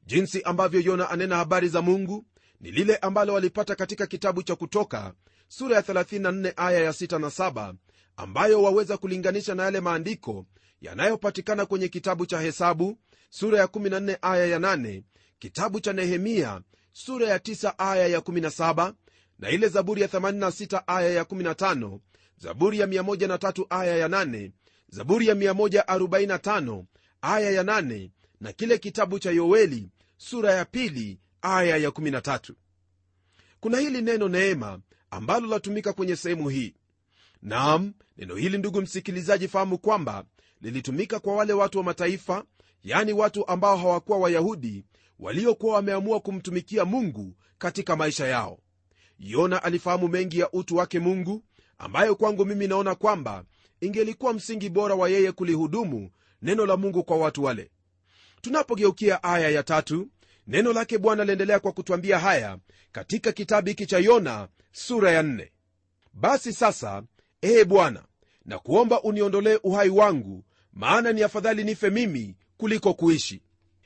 Jinsi 0.06 0.42
ambavyo 0.42 0.80
yona 0.80 1.10
anena 1.10 1.36
habari 1.36 1.68
za 1.68 1.82
mungu 1.82 2.24
ni 2.60 2.70
lile 2.70 2.96
ambalo 2.96 3.34
walipata 3.34 3.74
katika 3.74 4.06
kitabu 4.06 4.42
cha 4.42 4.56
kutoka 4.56 5.14
sura 5.48 5.76
ya 5.76 5.82
34 5.82 6.52
aya 6.56 6.80
ya 6.80 6.90
6 6.90 7.18
na 7.18 7.26
7 7.28 7.74
ambayo 8.16 8.62
waweza 8.62 8.96
kulinganisha 8.96 9.54
na 9.54 9.62
yale 9.62 9.80
maandiko 9.80 10.46
yanayopatikana 10.80 11.66
kwenye 11.66 11.88
kitabu 11.88 12.26
cha 12.26 12.40
hesabu 12.40 12.98
sura 13.30 13.58
ya 13.58 13.66
14 13.66 14.18
aya 14.22 14.46
ya 14.46 14.58
8 14.58 15.02
kitabu 15.38 15.80
cha 15.80 15.92
nehemia 15.92 16.60
sura 16.92 17.28
ya 17.28 17.38
9 17.38 17.74
aya 17.78 18.06
ya 18.06 18.18
17 18.18 18.92
na 19.40 19.50
ile 19.50 19.68
zaburi 19.68 20.02
ya 20.02 20.08
86 20.08 20.82
aya 20.86 21.10
ya 21.10 21.22
15 21.22 21.98
zaburi 22.36 22.78
ya 22.78 22.86
13 22.86 23.66
aya 23.70 23.96
ya 23.96 24.08
8 24.08 24.50
zaburi 24.88 25.26
ya 25.26 25.34
145 25.34 26.84
aya 27.22 27.50
ya 27.50 27.62
8 27.62 28.10
na 28.40 28.52
kile 28.52 28.78
kitabu 28.78 29.18
cha 29.18 29.30
yoeli 29.30 29.88
sura 30.16 30.52
ya 30.52 30.64
pili 30.64 31.18
aya 31.42 31.76
ya 31.76 31.88
13 31.90 32.52
kuna 33.60 33.78
hili 33.78 34.02
neno 34.02 34.28
neema 34.28 34.80
ambalo 35.10 35.46
latumika 35.46 35.92
kwenye 35.92 36.16
sehemu 36.16 36.48
hii. 36.48 36.74
Nam 37.42 37.92
neno 38.16 38.34
hili 38.34 38.58
ndugu 38.58 38.80
msikilizaji 38.82 39.48
fahamu 39.48 39.78
kwamba 39.78 40.24
lilitumika 40.60 41.20
kwa 41.20 41.34
wale 41.36 41.52
watu 41.52 41.78
wa 41.78 41.84
mataifa 41.84 42.44
yani 42.84 43.12
watu 43.12 43.46
ambao 43.48 43.76
hawakuwa 43.76 44.18
wayahudi 44.18 44.84
waliokuwa 45.18 45.74
wameamua 45.74 46.20
kumtumikia 46.20 46.84
mungu 46.84 47.34
katika 47.58 47.96
maisha 47.96 48.26
yao 48.26 48.58
yona 49.20 49.62
alifahamu 49.62 50.08
mengi 50.08 50.38
ya 50.38 50.52
utu 50.52 50.76
wake 50.76 50.98
mungu 51.00 51.44
ambayo 51.78 52.14
kwangu 52.16 52.44
mimi 52.44 52.66
naona 52.68 52.94
kwamba 52.94 53.44
ingelikuwa 53.80 54.32
msingi 54.32 54.68
bora 54.68 54.94
wa 54.94 55.08
yeye 55.08 55.32
kulihudumu 55.32 56.10
neno 56.42 56.66
la 56.66 56.76
mungu 56.76 57.04
kwa 57.04 57.16
watu 57.16 57.44
wale 57.44 57.70
tunapogeukia 58.40 59.22
aya 59.22 59.48
ya 59.48 59.62
tatu 59.62 60.08
neno 60.46 60.72
lake 60.72 60.98
bwana 60.98 61.24
liendelea 61.24 61.60
kwa 61.60 61.72
kutwambia 61.72 62.18
haya 62.18 62.58
katika 62.92 63.32
kitabu 63.32 63.68
hiki 63.68 63.86
cha 63.86 63.98
yona 63.98 64.48
sura 64.72 65.10
ya 65.12 65.22
nne. 65.22 65.52
basi 66.14 66.52
sasa 66.52 67.02
ee 67.42 67.64
bwana 67.64 68.04
na 68.44 68.58
kuomba 68.58 69.02
uniondolee 69.02 69.58
uhai 69.62 69.88
wangu 69.88 70.44
maana 70.72 71.12
ni 71.12 71.22
afadhali 71.22 71.64
nife 71.64 71.90
mimi 71.90 72.36
kuliko 72.56 72.94
kuishi 72.94 73.42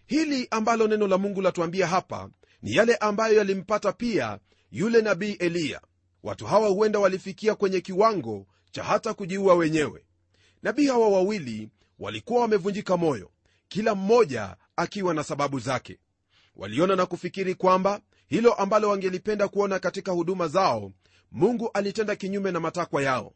hili 0.06 0.48
ambalo 0.50 0.86
neno 0.88 1.06
la 1.08 1.18
mungu 1.18 1.40
latuambia 1.40 1.86
hapa 1.86 2.30
ni 2.62 2.74
yale 2.74 2.96
ambayo 2.96 3.36
yalimpata 3.38 3.92
pia 3.92 4.38
yule 4.74 5.02
nabii 5.02 5.32
eliya. 5.32 5.80
Watu 6.22 6.46
hawa 6.46 6.68
huenda 6.68 6.98
walifikia 6.98 7.54
kwenye 7.54 7.80
kiwango 7.80 8.46
cha 8.70 8.84
hata 8.84 9.14
kujiua 9.14 9.54
wenyewe. 9.54 10.04
Nabii 10.62 10.86
hawa 10.86 11.08
wawili 11.08 11.68
walikuwa 11.98 12.40
wamevunjika 12.40 12.96
moyo 12.96 13.30
kila 13.68 13.94
mmoja 13.94 14.56
akiwa 14.76 15.14
na 15.14 15.24
sababu 15.24 15.58
zake. 15.60 15.98
Waliona 16.56 16.96
na 16.96 17.06
kufikiri 17.06 17.54
kwamba 17.54 18.00
hilo 18.26 18.52
ambalo 18.54 18.88
wangelipenda 18.88 19.48
kuona 19.48 19.78
katika 19.78 20.12
huduma 20.12 20.48
zao 20.48 20.92
mungu 21.32 21.70
alitenda 21.74 22.16
kinyume 22.16 22.52
na 22.52 22.60
matakwa 22.60 23.02
yao. 23.02 23.32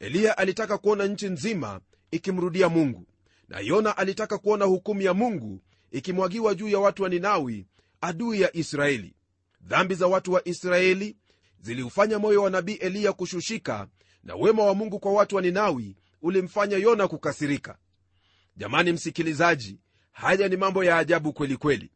Eliya 0.00 0.38
alitaka 0.38 0.78
kuona 0.78 1.06
nchi 1.06 1.28
nzima 1.28 1.80
ikimrudia 2.10 2.68
mungu 2.68 3.06
na 3.48 3.60
yona 3.60 3.96
alitaka 3.96 4.38
kuona 4.38 4.64
hukumu 4.64 5.02
ya 5.02 5.14
mungu 5.14 5.60
ikimwagiwa 5.90 6.54
juu 6.54 6.68
ya 6.68 6.78
watu 6.78 7.02
wa 7.02 7.08
ninawi 7.08 7.66
adui 8.00 8.40
ya 8.40 8.56
israeli 8.56 9.14
dhambi 9.62 9.94
za 9.94 10.06
watu 10.06 10.32
wa 10.32 10.48
israeli 10.48 11.16
ziliufanya 11.60 12.18
moyo 12.18 12.42
wa 12.42 12.50
nabii 12.50 12.72
eliya 12.74 13.12
kushushika 13.12 13.88
na 14.24 14.34
wema 14.34 14.64
wa 14.64 14.74
mungu 14.74 14.98
kwa 15.00 15.12
watu 15.12 15.36
wa 15.36 15.42
ninawi 15.42 15.96
ulimfanya 16.22 16.76
yona 16.76 17.08
kukasirika. 17.08 17.78
Jamani 18.56 18.92
msikilizaji 18.92 19.78
haya 20.12 20.48
ni 20.48 20.56
mambo 20.56 20.84
ya 20.84 20.98
ajabu 20.98 21.32
kweli 21.32 21.56
kweli. 21.56 21.90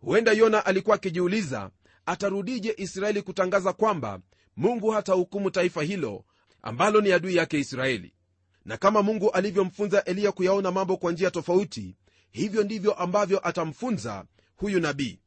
Huenda 0.00 0.32
yona 0.32 0.66
alikuwa 0.66 0.96
akijiuliza 0.96 1.70
atarudije 2.06 2.74
israeli 2.76 3.22
kutangaza 3.22 3.72
kwamba 3.72 4.20
mungu 4.56 4.90
hatahukumu 4.90 5.50
taifa 5.50 5.82
hilo 5.82 6.24
ambalo 6.62 7.00
ni 7.00 7.12
adui 7.12 7.36
yake 7.36 7.58
israeli. 7.58 8.12
Na 8.64 8.76
kama 8.76 9.02
mungu 9.02 9.30
alivyomfunza 9.30 10.04
eliya 10.04 10.32
kuyaona 10.32 10.70
mambo 10.70 10.96
kwa 10.96 11.12
njia 11.12 11.30
tofauti 11.30 11.96
hivyo 12.30 12.62
ndivyo 12.64 12.92
ambavyo 12.94 13.48
atamfunza 13.48 14.24
huyu 14.56 14.80
nabii 14.80 15.18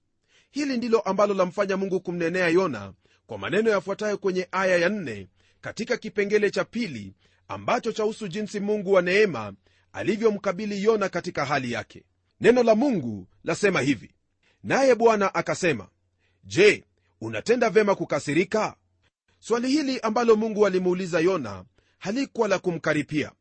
hili 0.51 0.77
ndilo 0.77 0.99
ambalo 0.99 1.33
lamfanya 1.33 1.77
mungu 1.77 1.99
kumnenea 1.99 2.47
yona 2.47 2.93
kwa 3.27 3.37
maneno 3.37 3.69
yafuatayo 3.69 4.17
kwenye 4.17 4.47
aya 4.51 4.77
ya 4.77 4.89
4 4.89 5.27
katika 5.61 5.97
kipengele 5.97 6.51
cha 6.51 6.63
pili 6.65 7.13
ambacho 7.47 7.91
chahusu 7.91 8.27
jinsi 8.27 8.59
mungu 8.59 8.93
wa 8.93 9.01
neema 9.01 9.53
alivyomkabili 9.93 10.83
yona 10.83 11.09
katika 11.09 11.45
hali 11.45 11.71
yake. 11.71 12.03
Neno 12.41 12.63
la 12.63 12.75
mungu 12.75 13.27
lasema 13.43 13.81
hivi. 13.81 14.11
Naye 14.63 14.95
bwana 14.95 15.35
akasema 15.35 15.87
je 16.43 16.83
unatenda 17.21 17.69
vema 17.69 17.95
kukasirika? 17.95 18.75
Swali 19.39 19.67
hili 19.69 19.99
ambalo 19.99 20.35
mungu 20.35 20.65
alimuuliza 20.67 21.19
yona 21.19 21.65
halikuwa 21.97 22.47
la 22.47 22.59
kumkaripia. 22.59 23.31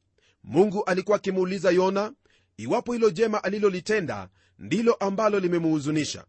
Mungu 0.45 0.85
alikuwa 0.85 1.17
akimuuliza 1.17 1.71
yona 1.71 2.13
iwapo 2.57 2.93
hilo 2.93 3.11
jema 3.11 3.45
alilolitenda 3.45 4.29
ndilo 4.59 4.95
ambalo 4.95 5.41
limemuhuzunisha 5.41 6.25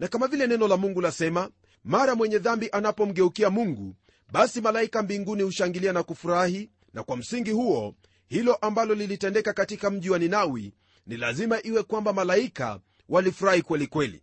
na 0.00 0.08
kama 0.08 0.26
vile 0.28 0.46
neno 0.46 0.68
la 0.68 0.76
mungu 0.76 1.00
lasema 1.00 1.50
mara 1.84 2.14
mwenye 2.14 2.38
dhambi 2.38 2.68
anapomgeukia 2.72 3.50
mungu 3.50 3.96
basi 4.32 4.60
malaika 4.60 5.02
mbinguni 5.02 5.42
hushangilia 5.42 5.92
na 5.92 6.02
kufurahi. 6.02 6.70
Na 6.94 7.02
kwa 7.02 7.16
msingi 7.16 7.50
huo 7.50 7.94
hilo 8.26 8.54
ambalo 8.54 8.94
lilitendeka 8.94 9.52
katika 9.52 9.90
mji 9.90 10.10
wa 10.10 10.18
ninawi 10.18 10.74
ni 11.06 11.16
lazima 11.16 11.62
iwe 11.62 11.82
kwamba 11.82 12.12
malaika 12.12 12.80
walifurahi 13.08 13.62
kwelikweli 13.62 14.22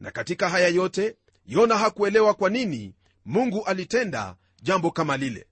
na 0.00 0.10
katika 0.10 0.48
haya 0.48 0.68
yote 0.68 1.16
yona 1.46 1.78
hakuelewa 1.78 2.34
kwa 2.34 2.50
nini 2.50 2.94
mungu 3.24 3.64
alitenda 3.64 4.36
jambo 4.62 4.90
kama 4.90 5.16
lile. 5.16 5.46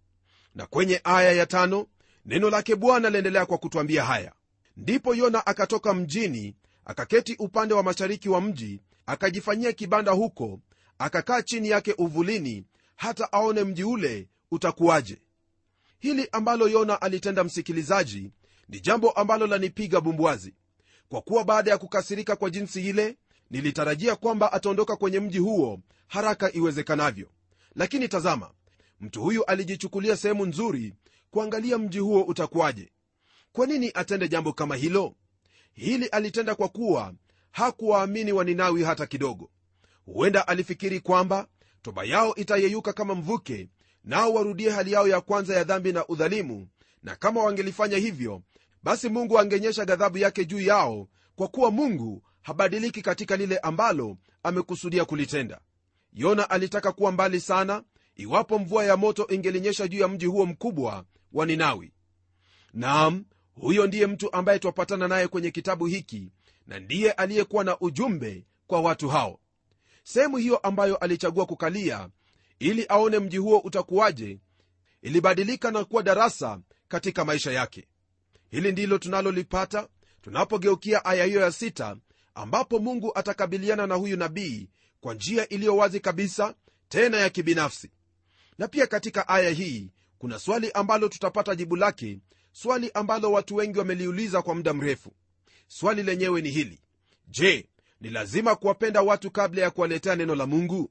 Na 0.54 0.66
kwenye 0.66 1.00
aya 1.04 1.32
ya 1.32 1.46
tano 1.46 1.86
neno 2.26 2.50
lake 2.50 2.76
bwana 2.76 3.10
laendelea 3.10 3.46
kwa 3.46 3.58
kutwambia 3.58 4.04
haya. 4.04 4.32
Ndipo 4.76 5.14
yona 5.14 5.46
akatoka 5.46 5.94
mjini 5.94 6.54
akaketi 6.84 7.36
upande 7.38 7.74
wa 7.74 7.82
mashariki 7.82 8.28
wa 8.28 8.40
mji 8.40 8.80
akajifanyia 9.08 9.72
kibanda 9.72 10.12
huko 10.12 10.60
akakaa 10.98 11.42
chini 11.42 11.68
yake 11.68 11.94
uvulini 11.98 12.64
hata 12.96 13.32
aone 13.32 13.64
mji 13.64 13.84
ule 13.84 14.28
utakuwaje. 14.50 15.18
Hili 15.98 16.28
ambalo 16.32 16.68
yona 16.68 17.02
alitenda 17.02 17.44
msikilizaji 17.44 18.30
ni 18.68 18.80
jambo 18.80 19.10
ambalo 19.10 19.46
lanipiga 19.46 20.00
bumbwazi 20.00 20.54
kwa 21.08 21.20
kuwa 21.22 21.44
baada 21.44 21.70
ya 21.70 21.78
kukasirika 21.78 22.36
kwa 22.36 22.50
jinsi 22.50 22.88
ile 22.88 23.16
nilitarajia 23.50 24.16
kwamba 24.16 24.52
ataondoka 24.52 24.96
kwenye 24.96 25.20
mji 25.20 25.38
huo 25.38 25.80
haraka 26.06 26.52
iwezekanavyo. 26.52 27.28
Lakini 27.74 28.08
tazama 28.08 28.50
mtu 29.00 29.22
huyu 29.22 29.44
alijichukulia 29.44 30.16
sehemu 30.16 30.46
nzuri 30.46 30.94
kuangalia 31.30 31.78
mji 31.78 31.98
huo 31.98 32.22
utakuwaje. 32.22 32.92
Kwa 33.52 33.66
nini 33.66 33.90
atende 33.94 34.28
jambo 34.28 34.52
kama 34.52 34.76
hilo? 34.76 35.14
Hili 35.72 36.06
alitenda 36.06 36.54
kwa 36.54 36.68
kuwa 36.68 37.14
hakuwaamini 37.50 38.32
waninawi 38.32 38.82
hata 38.84 39.06
kidogo. 39.06 39.50
Huenda 40.04 40.48
alifikiri 40.48 41.00
kwamba 41.00 41.46
toba 41.82 42.04
yao 42.04 42.34
itayeyuka 42.34 42.92
kama 42.92 43.14
mvuke 43.14 43.68
nao 44.04 44.32
warudie 44.34 44.70
hali 44.70 44.92
yao 44.92 45.08
ya 45.08 45.20
kwanza 45.20 45.56
ya 45.56 45.64
dhambi 45.64 45.92
na 45.92 46.06
udhalimu. 46.06 46.68
Na 47.02 47.16
kama 47.16 47.44
wangelifanya 47.44 47.96
hivyo 47.96 48.42
basi 48.82 49.08
mungu 49.08 49.38
angenyesha 49.38 49.84
ghadhabu 49.84 50.18
yake 50.18 50.44
juu 50.44 50.60
yao 50.60 51.08
kwa 51.36 51.48
kuwa 51.48 51.70
mungu 51.70 52.22
habadiliki 52.42 53.02
katika 53.02 53.36
lile 53.36 53.58
ambalo 53.58 54.16
amekusudia 54.42 55.04
kulitenda. 55.04 55.60
Yona 56.12 56.50
alitaka 56.50 56.92
kuwa 56.92 57.12
mbali 57.12 57.40
sana 57.40 57.82
iwapo 58.16 58.58
mvua 58.58 58.84
ya 58.84 58.96
moto 58.96 59.26
ingelinyesha 59.30 59.88
juu 59.88 59.98
ya 59.98 60.08
mji 60.08 60.26
huo 60.26 60.46
mkubwa 60.46 61.04
wa 61.32 61.46
ninawi 61.46 61.92
naam 62.72 63.24
huyo 63.60 63.86
ndiye 63.86 64.06
mtu 64.06 64.32
ambaye 64.32 64.58
twapatana 64.58 65.08
naye 65.08 65.28
kwenye 65.28 65.50
kitabu 65.50 65.86
hiki 65.86 66.28
na 66.66 66.78
ndiye 66.78 67.12
aliyekuwa 67.12 67.64
na 67.64 67.78
ujumbe 67.80 68.44
kwa 68.66 68.80
watu 68.80 69.08
hao. 69.08 69.40
Sehemu 70.04 70.36
hiyo 70.36 70.56
ambayo 70.56 70.96
alichagua 70.96 71.46
kukalia 71.46 72.08
ili 72.58 72.86
aone 72.88 73.18
mji 73.18 73.36
huo 73.36 73.58
utakuwaje 73.58 74.38
ilibadilika 75.02 75.70
na 75.70 75.84
kuwa 75.84 76.02
darasa 76.02 76.60
katika 76.88 77.24
maisha 77.24 77.52
yake. 77.52 77.88
Hili 78.50 78.72
ndilo 78.72 78.98
tunalolipata 78.98 79.88
tunapogeukia 80.22 81.04
aya 81.04 81.24
hiyo 81.24 81.40
ya 81.40 81.52
sita 81.52 81.96
ambapo 82.34 82.78
mungu 82.78 83.12
atakabiliana 83.18 83.86
na 83.86 83.94
huyu 83.94 84.16
nabii 84.16 84.68
kwa 85.00 85.14
njia 85.14 85.48
iliyo 85.48 85.76
wazi 85.76 86.00
kabisa 86.00 86.54
tena 86.88 87.16
ya 87.16 87.30
kibinafsi. 87.30 87.90
Na 88.58 88.68
pia 88.68 88.86
katika 88.86 89.28
aya 89.28 89.50
hii 89.50 89.90
kuna 90.18 90.38
swali 90.38 90.70
ambalo 90.72 91.08
tutapata 91.08 91.54
jibu 91.54 91.76
lake 91.76 92.18
swali 92.52 92.90
ambalo 92.94 93.32
watu 93.32 93.54
wengi 93.56 93.78
wameliuliza 93.78 94.42
kwa 94.42 94.54
muda 94.54 94.72
mrefu. 94.74 95.12
Swali 95.68 96.02
lenyewe 96.02 96.40
ni 96.42 96.50
hili. 96.50 96.80
Je 97.28 97.68
ni 98.00 98.10
lazima 98.10 98.56
kuwapenda 98.56 99.02
watu 99.02 99.30
kabla 99.30 99.62
ya 99.62 99.70
kuwaletea 99.70 100.16
neno 100.16 100.34
la 100.34 100.46
mungu? 100.46 100.90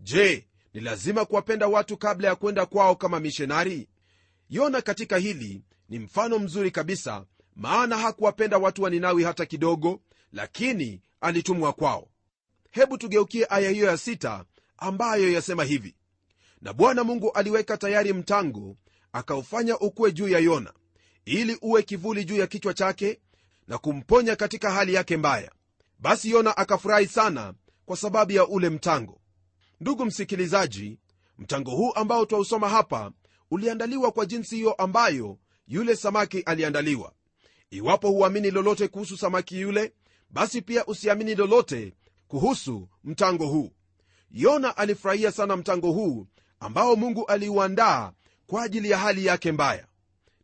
Je 0.00 0.46
ni 0.74 0.80
lazima 0.80 1.24
kuwapenda 1.24 1.66
watu 1.68 1.96
kabla 1.96 2.28
ya 2.28 2.34
kwenda 2.36 2.66
kwao 2.66 2.94
kama 2.96 3.20
mishonari 3.20 3.88
yona 4.50 4.80
katika 4.82 5.16
hili 5.16 5.62
ni 5.88 5.98
mfano 5.98 6.38
mzuri 6.38 6.70
kabisa 6.70 7.24
maana 7.56 7.98
hakuwapenda 7.98 8.58
watu 8.58 8.82
wa 8.82 8.90
ninawi 8.90 9.24
hata 9.24 9.46
kidogo 9.46 10.00
lakini 10.32 11.00
alitumwa 11.20 11.72
kwao. 11.72 12.08
Hebu 12.70 12.98
tugeukie 12.98 13.46
aya 13.50 13.70
hiyo 13.70 13.86
ya 13.86 13.96
sita 13.96 14.44
ambayo 14.78 15.32
yasema 15.32 15.64
hivi. 15.64 15.94
Na 16.62 16.72
bwana 16.72 17.04
mungu 17.04 17.32
aliweka 17.32 17.76
tayari 17.76 18.12
mtango 18.12 18.76
akaufanya 19.16 19.78
ukuwe 19.78 20.12
juu 20.12 20.28
ya 20.28 20.38
yona 20.38 20.72
ili 21.24 21.58
uwe 21.62 21.82
kivuli 21.82 22.24
juu 22.24 22.36
ya 22.36 22.46
kichwa 22.46 22.74
chake 22.74 23.20
na 23.68 23.78
kumponya 23.78 24.36
katika 24.36 24.70
hali 24.70 24.94
yake 24.94 25.16
mbaya. 25.16 25.52
Basi 25.98 26.30
yona 26.30 26.56
akafurahi 26.56 27.06
sana 27.06 27.54
kwa 27.86 27.96
sababu 27.96 28.32
ya 28.32 28.46
ule 28.46 28.68
mtango 28.68 29.20
ndugu 29.80 30.04
msikilizaji 30.04 30.98
mtango 31.38 31.70
huu 31.70 31.92
ambao 31.94 32.26
twausoma 32.26 32.68
hapa 32.68 33.12
uliandaliwa 33.50 34.12
kwa 34.12 34.26
jinsi 34.26 34.56
hiyo 34.56 34.72
ambayo 34.72 35.38
yule 35.66 35.96
samaki 35.96 36.40
aliandaliwa. 36.40 37.12
Iwapo 37.70 38.10
huamini 38.10 38.50
lolote 38.50 38.88
kuhusu 38.88 39.16
samaki 39.16 39.60
yule 39.60 39.92
basi 40.30 40.62
pia 40.62 40.86
usiamini 40.86 41.34
lolote 41.34 41.94
kuhusu 42.28 42.88
mtango 43.04 43.46
huu. 43.46 43.70
Yona 44.30 44.76
alifurahia 44.76 45.32
sana 45.32 45.56
mtango 45.56 45.92
huu 45.92 46.26
ambao 46.60 46.96
mungu 46.96 47.26
aliuandaa 47.26 48.12
kwa 48.46 48.62
ajili 48.62 48.90
ya 48.90 48.98
hali 48.98 49.26
yake 49.26 49.52
mbaya. 49.52 49.86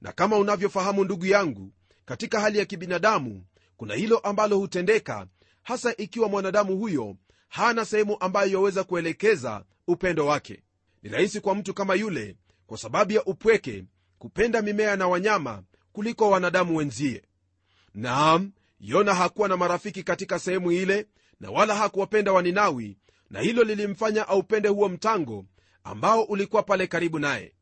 Na 0.01 0.13
kama 0.13 0.37
unavyofahamu 0.37 1.05
ndugu 1.05 1.27
yangu 1.27 1.73
katika 2.05 2.41
hali 2.41 2.59
ya 2.59 2.65
kibinadamu 2.65 3.45
kuna 3.77 3.95
hilo 3.95 4.19
ambalo 4.19 4.59
hutendeka 4.59 5.27
hasa 5.63 5.97
ikiwa 5.97 6.29
mwanadamu 6.29 6.77
huyo 6.77 7.17
hana 7.49 7.85
sehemu 7.85 8.17
ambayo 8.21 8.51
yaweza 8.53 8.85
kuelekeza 8.85 9.65
upendo 9.87 10.27
wake. 10.27 10.63
Ni 11.03 11.11
rahisi 11.11 11.41
kwa 11.41 11.55
mtu 11.55 11.75
kama 11.75 11.95
yule 11.95 12.37
kwa 12.67 12.79
sababu 12.79 13.13
ya 13.13 13.25
upweke 13.25 13.85
kupenda 14.19 14.63
mimea 14.63 14.97
na 14.97 15.09
wanyama 15.09 15.63
kuliko 15.93 16.31
wanadamu 16.31 16.77
wenzie. 16.77 17.23
Naam 17.95 18.53
yona 18.81 19.15
hakuwa 19.15 19.49
na 19.49 19.57
marafiki 19.57 20.03
katika 20.03 20.39
sehemu 20.39 20.73
ile 20.73 21.07
na 21.41 21.51
wala 21.51 21.75
hakuwapenda 21.75 22.33
waninawi 22.33 22.99
na 23.31 23.41
hilo 23.41 23.65
lilimfanya 23.65 24.29
aupende 24.29 24.69
huo 24.69 24.89
mtango 24.89 25.45
ambao 25.85 26.23
ulikuwa 26.23 26.63
pale 26.63 26.87
karibu 26.87 27.19
naye 27.19 27.53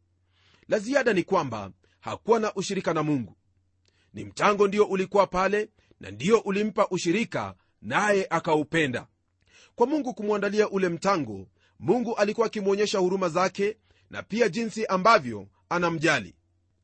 la 0.70 0.78
ziada 0.78 1.12
ni 1.12 1.22
kwamba 1.22 1.70
hakuwa 2.00 2.40
na 2.40 2.54
ushirika 2.54 2.94
na 2.94 3.02
mungu. 3.02 3.36
Ni 4.14 4.24
mtango 4.24 4.68
ndio 4.68 4.84
ulikuwa 4.84 5.26
pale 5.26 5.68
na 6.00 6.10
ndio 6.10 6.38
ulimpa 6.38 6.88
ushirika 6.88 7.54
naye 7.82 8.26
akaupenda. 8.30 9.06
Kwa 9.74 9.86
mungu 9.86 10.14
kumwandalia 10.14 10.68
ule 10.70 10.88
mtango 10.88 11.46
mungu 11.78 12.14
alikuwa 12.16 12.46
akimwonyesha 12.46 12.98
huruma 12.98 13.28
zake 13.28 13.76
na 14.10 14.22
pia 14.22 14.48
jinsi 14.48 14.86
ambavyo 14.86 15.46
anamjali. 15.68 16.34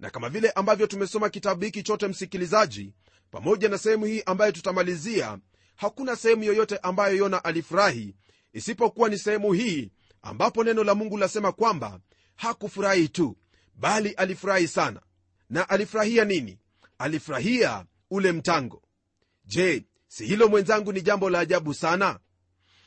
Na 0.01 0.11
kama 0.11 0.29
vile 0.29 0.51
ambavyo 0.51 0.87
tumesoma 0.87 1.29
kitabu 1.29 1.65
hiki 1.65 1.83
chote 1.83 2.09
msikilizaji 2.09 2.93
pamoja 3.31 3.69
na 3.69 3.79
sehemu 3.79 4.05
hii 4.05 4.23
ambayo 4.27 4.53
tutamalizia 4.53 5.39
hakuna 5.77 6.17
sehemu 6.17 6.45
yoyote 6.45 6.79
ambayo 6.79 7.17
yona 7.17 7.45
alifurahi 7.45 8.15
isipokuwa 8.53 9.09
ni 9.09 9.19
sehemu 9.19 9.53
hii 9.53 9.91
ambapo 10.23 10.65
neno 10.65 10.85
la 10.85 10.95
mungu 10.95 11.19
lasema 11.19 11.53
kwamba 11.53 12.01
hakufurahi 12.37 13.09
tu 13.09 13.37
bali 13.77 14.11
alifurahi 14.11 14.69
sana. 14.69 15.01
Na 15.51 15.69
alifurahia 15.69 16.25
nini? 16.25 16.59
Alifurahia 16.99 17.85
ule 18.11 18.33
mtango. 18.33 18.83
Je 19.45 19.85
si 20.09 20.27
hilo 20.27 20.49
mwenzangu 20.49 20.93
ni 20.93 21.03
jambo 21.03 21.31
la 21.31 21.39
ajabu 21.39 21.75
sana? 21.75 22.19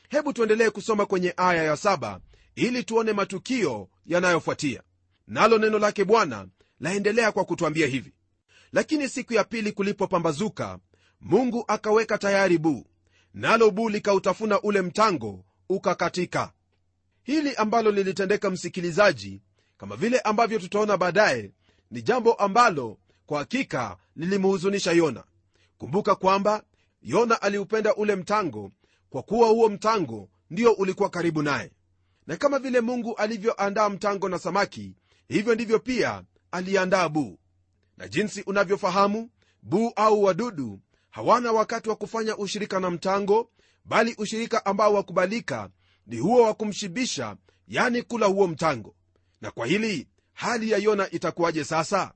Hebu 0.08 0.32
tuendelee 0.32 0.70
kusoma 0.70 1.06
kwenye 1.06 1.34
aya 1.36 1.62
ya 1.64 1.76
saba 1.76 2.20
ili 2.54 2.84
tuone 2.84 3.12
matukio 3.12 3.88
yanayofuatia. 4.06 4.82
Nalo 5.26 5.58
neno 5.58 5.78
lake 5.78 6.04
bwana 6.04 6.48
laendelea 6.80 7.32
kwa 7.32 7.44
kutwambia 7.44 7.86
hivi. 7.86 8.12
Lakini 8.72 9.08
siku 9.08 9.34
ya 9.34 9.44
pili 9.44 9.72
kulipopambazuka 9.72 10.78
mungu 11.20 11.64
akaweka 11.68 12.18
tayari 12.18 12.58
buu. 12.58 12.84
Nalo 13.34 13.70
buu 13.70 13.88
likautafuna 13.88 14.60
ule 14.60 14.82
mtango 14.82 15.44
ukakatika. 15.68 16.52
Hili 17.22 17.54
ambalo 17.54 17.90
lilitendeka 17.90 18.50
msikilizaji 18.50 19.42
kama 19.80 19.96
vile 19.96 20.20
ambavyo 20.20 20.58
tutaona 20.58 20.96
baadaye 20.96 21.50
ni 21.90 22.02
jambo 22.02 22.32
ambalo 22.34 22.98
kwa 23.26 23.38
hakika 23.38 23.96
lilimhuzunisha 24.16 24.92
yona. 24.92 25.24
Kumbuka 25.78 26.14
kwamba 26.14 26.62
yona 27.02 27.42
aliupenda 27.42 27.94
ule 27.94 28.16
mtango 28.16 28.72
kwa 29.10 29.22
kuwa 29.22 29.48
huo 29.48 29.68
mtango 29.68 30.28
ndio 30.50 30.72
ulikuwa 30.72 31.08
karibu 31.10 31.42
naye. 31.42 31.70
Na 32.26 32.36
kama 32.36 32.58
vile 32.58 32.80
mungu 32.80 33.14
alivyoandaa 33.14 33.88
mtango 33.88 34.28
na 34.28 34.38
samaki 34.38 34.94
hivyo 35.28 35.54
ndivyo 35.54 35.78
pia 35.78 36.22
aliandaa 36.50 37.08
buu. 37.08 37.38
Na 37.96 38.08
jinsi 38.08 38.42
unavyofahamu 38.42 39.30
buu 39.62 39.92
au 39.96 40.22
wadudu 40.22 40.80
hawana 41.10 41.52
wakati 41.52 41.88
wa 41.88 41.96
kufanya 41.96 42.36
ushirika 42.36 42.80
na 42.80 42.90
mtango 42.90 43.50
bali 43.84 44.14
ushirika 44.18 44.66
ambao 44.66 44.94
wakubalika 44.94 45.70
ni 46.06 46.18
huo 46.18 46.42
wa 46.42 46.54
kumshibisha 46.54 47.36
yani 47.68 48.02
kula 48.02 48.26
huo 48.26 48.46
mtango 48.46 48.94
na 49.40 49.50
kwa 49.50 49.66
hili 49.66 50.08
hali 50.32 50.70
ya 50.70 50.78
yona 50.78 51.10
itakuwaje 51.10 51.64
sasa? 51.64 52.12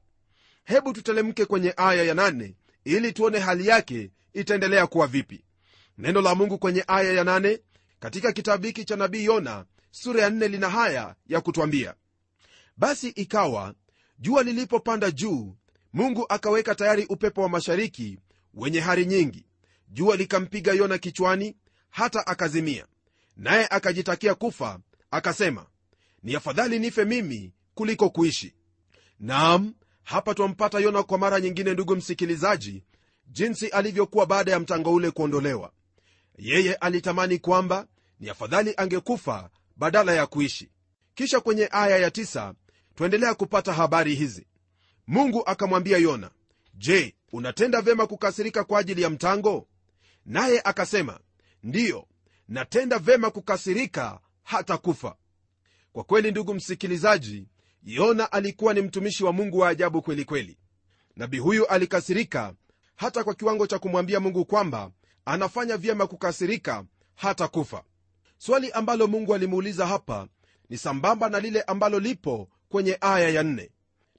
Hebu 0.65 0.93
tutelemke 0.93 1.45
kwenye 1.47 1.75
aya 1.77 2.03
ya 2.03 2.15
nane 2.15 2.55
ili 2.85 3.13
tuone 3.13 3.39
hali 3.39 3.67
yake 3.67 4.11
itaendelea 4.33 4.87
kuwa 4.87 5.07
vipi. 5.07 5.45
Neno 5.99 6.21
la 6.21 6.35
mungu 6.35 6.59
kwenye 6.59 6.85
aya 6.87 7.13
ya 7.13 7.25
nane 7.25 7.59
katika 8.01 8.33
kitabu 8.33 8.67
hiki 8.67 8.85
cha 8.85 8.97
nabii 8.97 9.25
yona 9.25 9.65
sura 9.91 10.23
ya 10.23 10.31
nne 10.31 10.49
lina 10.49 10.71
haya 10.71 11.15
ya 11.27 11.41
kutwambia. 11.41 11.95
Basi 12.77 13.09
ikawa 13.09 13.75
jua 14.19 14.43
lilipopanda 14.43 15.11
juu 15.11 15.57
mungu 15.93 16.27
akaweka 16.29 16.75
tayari 16.75 17.07
upepo 17.09 17.43
wa 17.43 17.49
mashariki 17.49 18.19
wenye 18.55 18.81
hari 18.81 19.07
nyingi. 19.07 19.47
Jua 19.89 20.17
likampiga 20.17 20.73
yona 20.73 20.99
kichwani 20.99 21.57
hata 21.91 22.27
akazimia. 22.27 22.87
Naye 23.37 23.67
akajitakia 23.71 24.35
kufa 24.35 24.79
akasema 25.11 25.67
ni 26.25 26.35
afadhali 26.37 26.79
nife 26.79 27.05
mimi 27.05 27.53
kuliko 27.75 28.11
kuishi. 28.11 28.55
Naam 29.21 29.75
hapa 30.03 30.35
twampata 30.35 30.79
yona 30.79 31.03
kwa 31.03 31.19
mara 31.19 31.41
nyingine 31.41 31.73
ndugu 31.73 31.97
msikilizaji 31.97 32.85
jinsi 33.27 33.69
alivyokuwa 33.69 34.27
baada 34.27 34.53
ya 34.53 34.61
mtango 34.61 34.93
ule 34.93 35.11
kuondolewa. 35.11 35.73
Yeye 36.39 36.75
alitamani 36.75 37.39
kwamba 37.39 37.87
ni 38.21 38.29
afadhali 38.31 38.75
angekufa 38.77 39.51
badala 39.77 40.13
ya 40.15 40.27
kuishi. 40.27 40.71
Kisha 41.15 41.41
kwenye 41.41 41.69
aya 41.73 41.99
ya 41.99 42.11
tisa, 42.11 42.55
twaendelea 42.95 43.35
kupata 43.35 43.73
habari 43.73 44.15
hizi. 44.15 44.47
Mungu 45.07 45.43
akamwambia 45.47 45.99
yona 45.99 46.31
je 46.75 47.15
unatenda 47.33 47.81
vyema 47.83 48.07
kukasirika 48.07 48.65
kwa 48.65 48.79
ajili 48.81 49.03
ya 49.03 49.11
mtango? 49.11 49.69
Naye 50.27 50.61
akasema 50.65 51.21
ndiyo 51.63 52.09
natenda 52.49 52.99
vyema 52.99 53.31
kukasirika 53.31 54.21
hata 54.43 54.79
kufa 54.79 55.17
kwa 55.95 56.05
kweli 56.05 56.31
ndugu 56.31 56.55
msikilizaji 56.55 57.47
yona 57.85 58.33
alikuwa 58.33 58.75
ni 58.75 58.81
mtumishi 58.83 59.25
wa 59.25 59.33
mungu 59.33 59.59
wa 59.59 59.69
ajabu 59.69 60.03
kweli 60.03 60.25
kweli. 60.25 60.59
Nabii 61.17 61.39
huyu 61.39 61.67
alikasirika 61.67 62.55
hata 62.97 63.25
kwa 63.25 63.35
kiwango 63.35 63.67
cha 63.67 63.79
kumwambia 63.79 64.21
mungu 64.21 64.45
kwamba 64.45 64.91
anafanya 65.25 65.77
vyema 65.77 66.07
kukasirika 66.07 66.85
hata 67.15 67.49
kufa. 67.49 67.83
Swali 68.39 68.71
ambalo 68.73 69.07
mungu 69.07 69.35
alimuuliza 69.35 69.87
hapa 69.87 70.29
ni 70.71 70.79
sambamba 70.79 71.29
na 71.29 71.41
lile 71.41 71.63
ambalo 71.63 72.01
lipo 72.01 72.49
kwenye 72.69 72.99
aya 73.01 73.29
ya 73.29 73.43
nne. 73.43 73.71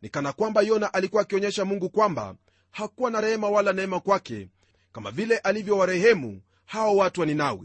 Ni 0.02 0.10
kana 0.10 0.34
kwamba 0.34 0.62
yona 0.62 0.94
alikuwa 0.94 1.22
akionyesha 1.22 1.66
mungu 1.66 1.90
kwamba 1.90 2.36
hakuwa 2.72 3.12
na 3.12 3.22
rehema 3.22 3.50
wala 3.50 3.74
neema 3.74 4.00
kwake 4.00 4.50
kama 4.92 5.12
vile 5.12 5.38
alivyowarehemu 5.38 6.42
hao 6.66 6.96
watu 6.96 7.22
wa 7.22 7.60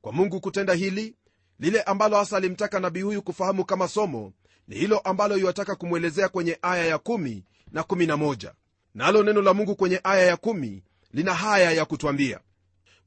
kwa 0.00 0.12
mungu 0.12 0.40
kutenda 0.40 0.74
hili 0.74 1.14
lile 1.60 1.82
ambalo 1.82 2.16
hasa 2.16 2.36
alimtaka 2.36 2.80
nabii 2.80 3.02
huyu 3.02 3.22
kufahamu 3.22 3.64
kama 3.64 3.88
somo 3.88 4.32
ni 4.68 4.76
hilo 4.76 4.98
ambalo 4.98 5.36
iwataka 5.38 5.74
kumwelezea 5.74 6.28
kwenye 6.28 6.58
aya 6.62 6.86
ya 6.86 6.96
1 6.96 7.42
na 7.72 7.82
11 7.82 8.52
nalo 8.94 9.22
neno 9.22 9.42
la 9.42 9.54
mungu 9.54 9.76
kwenye 9.76 10.00
aya 10.04 10.26
ya 10.26 10.34
1 10.34 10.80
lina 11.12 11.34
haya 11.34 11.72
ya 11.72 11.84
kutwambia. 11.84 12.40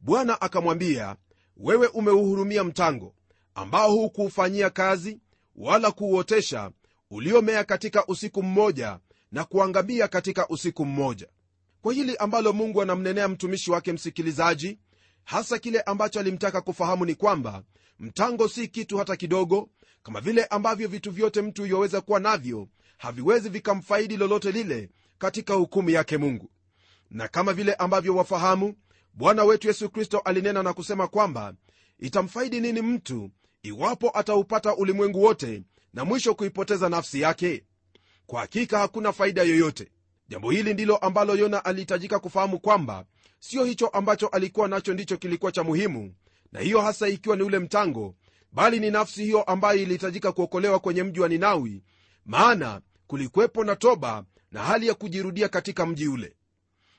Bwana 0.02 0.42
akamwambia 0.42 1.16
wewe 1.58 1.88
umeuhurumia 1.88 2.64
mtango 2.64 3.14
ambao 3.56 3.92
hukuufanyia 3.92 4.70
kazi 4.70 5.20
wala 5.56 5.92
kuuotesha 5.92 6.72
uliomea 7.12 7.64
katika 7.64 8.06
usiku 8.08 8.44
mmoja 8.44 9.00
na 9.32 9.44
kuangamia 9.46 10.08
katika 10.08 10.48
usiku 10.48 10.86
mmoja. 10.86 11.28
Kwa 11.82 11.94
hili 11.94 12.18
ambalo 12.18 12.54
mungu 12.54 12.82
anamnenea 12.82 13.28
mtumishi 13.28 13.72
wake 13.72 13.94
msikilizaji 13.94 14.80
hasa 15.30 15.60
kile 15.60 15.82
ambacho 15.82 16.20
alimtaka 16.20 16.62
kufahamu 16.62 17.06
ni 17.06 17.16
kwamba 17.16 17.64
mtango 18.00 18.48
si 18.48 18.68
kitu 18.68 18.98
hata 18.98 19.16
kidogo 19.16 19.70
kama 20.04 20.22
vile 20.22 20.46
ambavyo 20.46 20.88
vitu 20.88 21.12
vyote 21.12 21.42
mtu 21.42 21.66
yoweza 21.66 22.02
kuwa 22.02 22.20
navyo 22.20 22.68
haviwezi 22.98 23.50
vikamfaidi 23.50 24.18
lolote 24.18 24.52
lile 24.52 24.90
katika 25.18 25.54
hukumu 25.54 25.90
yake 25.90 26.18
mungu. 26.18 26.50
Na 27.12 27.28
kama 27.28 27.54
vile 27.54 27.74
ambavyo 27.74 28.16
wafahamu 28.16 28.76
bwana 29.14 29.44
wetu 29.44 29.68
yesu 29.68 29.90
kristo 29.90 30.20
alinena 30.20 30.64
na 30.64 30.74
kusema 30.74 31.08
kwamba 31.08 31.54
itamfaidi 32.00 32.60
nini 32.62 32.82
mtu 32.82 33.32
iwapo 33.64 34.12
ataupata 34.18 34.76
ulimwengu 34.76 35.24
wote 35.24 35.64
na 35.94 36.06
mwisho 36.06 36.36
kuipoteza 36.36 36.90
nafsi 36.90 37.22
yake? 37.22 37.64
Kwa 38.26 38.42
hakika 38.42 38.80
hakuna 38.80 39.14
faida 39.14 39.44
yoyote 39.44 39.92
jambo 40.30 40.52
hili 40.52 40.74
ndilo 40.74 40.98
ambalo 40.98 41.36
yona 41.36 41.66
alihitajika 41.66 42.20
kufahamu 42.20 42.60
kwamba 42.60 43.06
sio 43.40 43.64
hicho 43.64 43.88
ambacho 43.88 44.28
alikuwa 44.28 44.68
nacho 44.68 44.94
ndicho 44.94 45.18
kilikuwa 45.18 45.52
cha 45.52 45.64
muhimu. 45.64 46.14
Na 46.52 46.60
hiyo 46.60 46.82
hasa 46.82 47.08
ikiwa 47.08 47.36
ni 47.36 47.44
ule 47.44 47.60
mtango 47.60 48.16
bali 48.52 48.80
ni 48.80 48.92
nafsi 48.92 49.24
hiyo 49.24 49.44
ambayo 49.44 49.82
ilihitajika 49.82 50.32
kuokolewa 50.32 50.80
kwenye 50.80 51.04
mji 51.04 51.20
wa 51.20 51.30
ninawi. 51.30 51.84
Maana 52.26 52.82
kulikuwepo 53.08 53.64
na 53.64 53.76
toba 53.76 54.24
na 54.52 54.64
hali 54.64 54.88
ya 54.88 54.94
kujirudia 54.94 55.50
katika 55.50 55.86
mji 55.86 56.08
ule. 56.08 56.36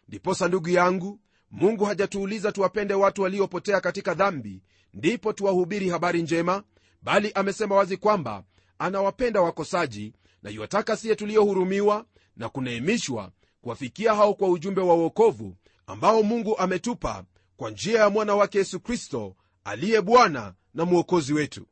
Ndiposa 0.08 0.48
ndugu 0.48 0.68
yangu 0.68 1.20
mungu 1.50 1.84
hajatuuliza 1.84 2.52
tuwapende 2.52 2.94
watu 2.94 3.22
waliopotea 3.22 3.80
katika 3.80 4.14
dhambi 4.14 4.62
ndipo 4.94 5.32
tuwahubiri 5.32 5.88
habari 5.88 6.22
njema 6.22 6.62
bali 7.02 7.32
amesema 7.34 7.74
wazi 7.74 7.96
kwamba 7.96 8.44
anawapenda 8.78 9.40
wakosaji 9.40 10.12
na 10.42 10.50
iwataka 10.50 10.96
siye 10.96 11.16
tuliohurumiwa 11.16 12.04
na 12.40 12.48
kuneemishwa 12.48 13.30
kuwafikia 13.62 14.14
hao 14.14 14.34
kwa 14.34 14.48
ujumbe 14.48 14.80
wa 14.80 14.94
uokovu 14.94 15.56
ambao 15.86 16.22
mungu 16.22 16.58
ametupa 16.58 17.24
kwa 17.56 17.70
njia 17.70 18.00
ya 18.00 18.10
mwana 18.10 18.34
wake 18.34 18.58
yesu 18.58 18.80
kristo 18.80 19.36
aliye 19.64 20.00
bwana 20.00 20.54
na 20.74 20.84
mwokozi 20.84 21.32
wetu. 21.32 21.66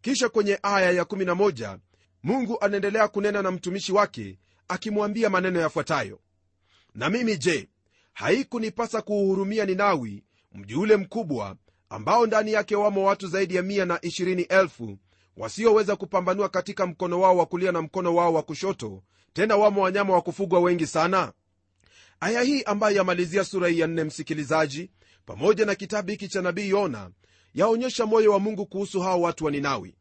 Kisha 0.00 0.28
kwenye 0.28 0.58
aya 0.62 1.02
ya11 1.02 1.78
mungu 2.22 2.58
anaendelea 2.60 3.08
kunena 3.08 3.42
na 3.42 3.50
mtumishi 3.50 3.92
wake 3.92 4.38
akimwambia 4.68 5.30
maneno 5.30 5.60
yafuatayo. 5.60 6.20
Na 6.94 7.10
mimi 7.10 7.36
je 7.36 7.68
haikunipasa 8.12 9.02
kuuhurumia 9.02 9.64
ninawi 9.66 10.24
mji 10.52 10.74
ule 10.74 10.96
mkubwa 10.96 11.56
ambao 11.88 12.26
ndani 12.26 12.52
yake 12.52 12.76
wamo 12.76 13.04
watu 13.04 13.26
zaidi 13.28 13.54
ya 13.54 13.62
120,000 13.62 14.96
wasioweza 15.36 15.96
kupambanua 15.96 16.48
katika 16.48 16.86
mkono 16.86 17.20
wao 17.20 17.36
wa 17.36 17.46
kulia 17.46 17.72
na 17.72 17.82
mkono 17.82 18.14
wao 18.14 18.34
wa 18.34 18.42
kushoto 18.42 19.02
tena 19.32 19.56
wamo 19.56 19.82
wanyama 19.82 20.14
wa 20.14 20.22
kufugwa 20.22 20.60
wengi 20.60 20.86
sana? 20.86 21.32
Aya 22.20 22.42
hii 22.42 22.62
ambayo 22.62 22.96
yamalizia 22.96 23.44
sura 23.44 23.68
hii 23.68 23.78
ya 23.78 23.86
nne 23.86 24.04
msikilizaji 24.04 24.90
pamoja 25.26 25.64
na 25.66 25.74
kitabu 25.74 26.10
hiki 26.10 26.28
cha 26.28 26.42
nabii 26.42 26.68
yona 26.68 27.10
yaonyesha 27.54 28.06
moyo 28.06 28.32
wa 28.32 28.38
mungu 28.38 28.66
kuhusu 28.66 29.00
hao 29.00 29.20
watu 29.20 29.44
wa 29.44 29.50
ninawi. 29.50 29.94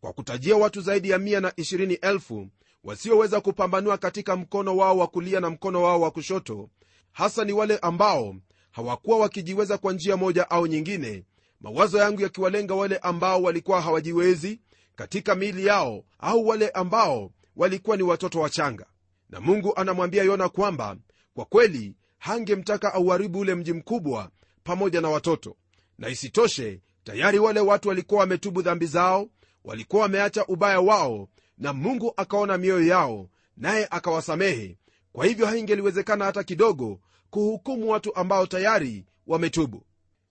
Kwa 0.00 0.12
kutajia 0.12 0.56
watu 0.56 0.80
zaidi 0.80 1.10
ya 1.10 1.18
120,000 1.18 2.48
wasioweza 2.84 3.40
kupambanua 3.40 3.98
katika 3.98 4.36
mkono 4.36 4.76
wao 4.76 4.98
wa 4.98 5.06
kulia 5.06 5.40
na 5.40 5.50
mkono 5.50 5.82
wao 5.82 6.00
wa 6.00 6.10
kushoto 6.10 6.70
hasa 7.12 7.44
ni 7.44 7.52
wale 7.52 7.78
ambao 7.78 8.36
hawakuwa 8.70 9.18
wakijiweza 9.18 9.78
kwa 9.78 9.92
njia 9.92 10.16
moja 10.16 10.50
au 10.50 10.66
nyingine 10.66 11.24
mawazo 11.60 11.98
yangu 11.98 12.20
yakiwalenga 12.20 12.74
wale 12.74 12.96
ambao 12.98 13.42
walikuwa 13.42 13.80
hawajiwezi 13.80 14.60
katika 14.96 15.34
miili 15.34 15.66
yao 15.66 16.04
au 16.18 16.46
wale 16.48 16.68
ambao 16.68 17.32
walikuwa 17.58 17.96
ni 17.96 18.02
watoto 18.02 18.40
wachanga. 18.40 18.86
Na 19.30 19.40
mungu 19.40 19.72
anamwambia 19.76 20.22
yona 20.22 20.48
kwamba 20.48 20.96
kwa 21.34 21.44
kweli 21.44 21.94
hangemtaka 22.18 22.94
auharibu 22.94 23.38
ule 23.38 23.54
mji 23.54 23.72
mkubwa 23.72 24.30
pamoja 24.64 25.00
na 25.00 25.08
watoto. 25.08 25.56
Na 25.98 26.08
isitoshe 26.08 26.80
tayari 27.04 27.38
wale 27.38 27.60
watu 27.60 27.88
walikuwa 27.88 28.20
wametubu 28.20 28.62
dhambi 28.62 28.86
zao 28.86 29.28
walikuwa 29.64 30.02
wameacha 30.02 30.46
ubaya 30.46 30.80
wao 30.80 31.28
na 31.58 31.72
mungu 31.72 32.12
akaona 32.16 32.58
mioyo 32.58 32.86
yao 32.86 33.28
naye 33.56 33.86
akawasamehe. 33.90 34.78
Kwa 35.12 35.26
hivyo 35.26 35.46
haingeliwezekana 35.46 36.24
hata 36.24 36.42
kidogo 36.44 37.00
kuhukumu 37.30 37.88
watu 37.90 38.14
ambao 38.16 38.46
tayari 38.46 39.04
wametubu. 39.26 39.84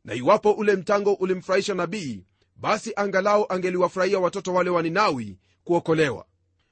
Na 0.05 0.13
iwapo 0.13 0.51
ule 0.51 0.75
mtango 0.75 1.13
ulimfurahisha 1.13 1.73
nabii 1.73 2.23
basi 2.55 2.93
angalau 2.95 3.45
angeliwafurahia 3.49 4.19
watoto 4.19 4.53
wale 4.53 4.69
waninawi 4.69 5.37
kuokolewa 5.63 6.25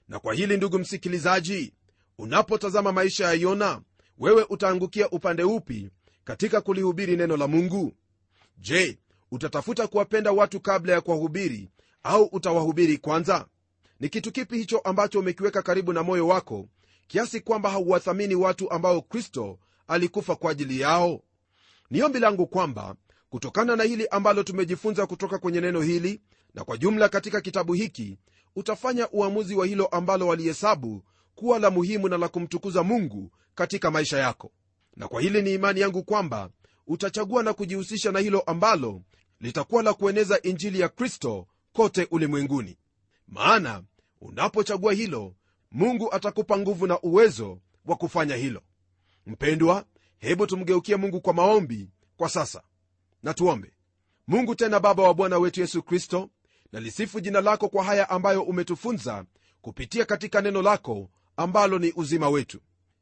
na 0.08 0.20
kwa 0.20 0.34
hili 0.34 0.58
ndugu 0.58 0.80
msikilizaji 0.80 1.74
unapotazama 2.18 2.92
maisha 2.92 3.26
ya 3.26 3.34
yona 3.34 3.82
wewe 4.18 4.46
utaangukia 4.50 5.10
upande 5.10 5.44
upi 5.44 5.90
katika 6.24 6.62
kulihubiri 6.62 7.18
neno 7.18 7.38
la 7.38 7.48
mungu? 7.48 7.94
Je 8.58 9.00
utatafuta 9.32 9.88
kuwapenda 9.88 10.32
watu 10.32 10.60
kabla 10.60 10.94
ya 10.94 11.02
kuwahubiri 11.02 11.70
au 12.04 12.24
utawahubiri 12.24 12.98
kwanza? 12.98 13.48
Ni 14.00 14.10
kitu 14.10 14.32
kipi 14.32 14.58
hicho 14.58 14.80
ambacho 14.80 15.20
umekiweka 15.20 15.62
karibu 15.62 15.94
na 15.94 16.04
moyo 16.04 16.28
wako 16.28 16.68
kiasi 17.08 17.42
kwamba 17.42 17.70
hauwathamini 17.70 18.36
watu 18.36 18.72
ambao 18.72 19.02
kristo 19.02 19.60
alikufa 19.88 20.36
kwa 20.36 20.52
ajili 20.52 20.80
yao? 20.80 21.22
Ni 21.90 22.02
ombi 22.04 22.20
langu 22.20 22.48
kwamba 22.48 22.96
kutokana 23.30 23.76
na 23.76 23.84
hili 23.84 24.08
ambalo 24.08 24.44
tumejifunza 24.44 25.08
kutoka 25.08 25.38
kwenye 25.38 25.62
neno 25.62 25.82
hili 25.82 26.22
na 26.54 26.64
kwa 26.64 26.78
jumla 26.78 27.10
katika 27.10 27.42
kitabu 27.42 27.74
hiki 27.74 28.18
utafanya 28.56 29.10
uamuzi 29.12 29.56
wa 29.56 29.66
hilo 29.66 29.86
ambalo 29.86 30.28
walihesabu 30.28 31.04
kuwa 31.36 31.60
la 31.60 31.70
muhimu 31.70 32.10
na 32.10 32.18
la 32.18 32.28
kumtukuza 32.28 32.84
mungu 32.84 33.32
katika 33.56 33.92
maisha 33.92 34.18
yako. 34.18 34.52
Na 34.96 35.08
kwa 35.08 35.22
hili 35.22 35.42
ni 35.42 35.54
imani 35.54 35.80
yangu 35.80 36.04
kwamba 36.04 36.50
utachagua 36.88 37.44
na 37.44 37.54
kujihusisha 37.54 38.12
na 38.12 38.20
hilo 38.20 38.40
ambalo 38.42 39.02
litakuwa 39.40 39.84
la 39.84 39.94
kueneza 39.94 40.42
injili 40.42 40.80
ya 40.80 40.90
kristo 40.90 41.48
kote 41.74 42.08
ulimwenguni. 42.12 42.78
Maana 43.28 43.84
unapochagua 44.22 44.94
hilo 44.94 45.36
mungu 45.72 46.14
atakupa 46.14 46.58
nguvu 46.58 46.88
na 46.88 47.00
uwezo 47.02 47.60
wa 47.86 47.96
kufanya 47.96 48.36
hilo. 48.36 48.62
Mpendwa 49.26 49.86
hebu 50.18 50.48
tumgeukie 50.48 50.96
mungu 50.96 51.22
kwa 51.22 51.34
maombi 51.34 51.90
kwa 52.18 52.30
sasa. 52.30 52.64
Na 53.24 53.34
mungu 54.28 54.56
tena 54.56 54.80
baba 54.80 55.04
wa 55.04 55.14
bwana 55.14 55.38
wetu 55.38 55.62
yesu 55.62 55.84
kristo 55.84 56.30
nalisifu 56.72 57.20
jina 57.20 57.42
lako 57.42 57.70
kwa 57.70 57.84
haya 57.84 58.10
ambayo 58.10 58.42
umetufunza 58.44 59.26
kupitia 59.62 60.06
katika 60.06 60.42
neno 60.42 60.62
lako 60.62 61.10
ambalo 61.38 61.80
ni 61.80 61.94
uzima 61.96 62.30
wetu. 62.30 62.60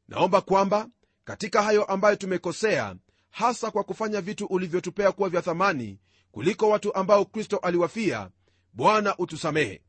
Naomba 0.08 0.40
kwamba 0.40 0.88
katika 1.24 1.62
hayo 1.62 1.84
ambayo 1.84 2.16
tumekosea 2.16 2.96
hasa 3.30 3.70
kwa 3.70 3.84
kufanya 3.84 4.20
vitu 4.20 4.46
ulivyotupea 4.46 5.12
kuwa 5.12 5.28
vya 5.28 5.42
thamani 5.42 5.98
kuliko 6.32 6.68
watu 6.68 6.94
ambao 6.94 7.24
kristo 7.24 7.56
aliwafia 7.56 8.30
bwana 8.72 9.16
utusamehe. 9.18 9.82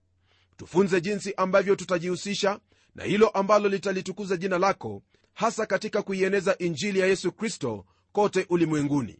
Tufunze 0.57 1.01
jinsi 1.01 1.33
ambavyo 1.37 1.75
tutajihusisha 1.75 2.59
na 2.95 3.03
hilo 3.03 3.29
ambalo 3.29 3.69
litalitukuza 3.69 4.37
jina 4.37 4.57
lako 4.57 5.01
hasa 5.33 5.65
katika 5.65 6.01
kuieneza 6.01 6.57
injili 6.57 6.99
ya 6.99 7.07
yesu 7.07 7.31
kristo 7.31 7.85
kote 8.11 8.45
ulimwenguni. 8.49 9.19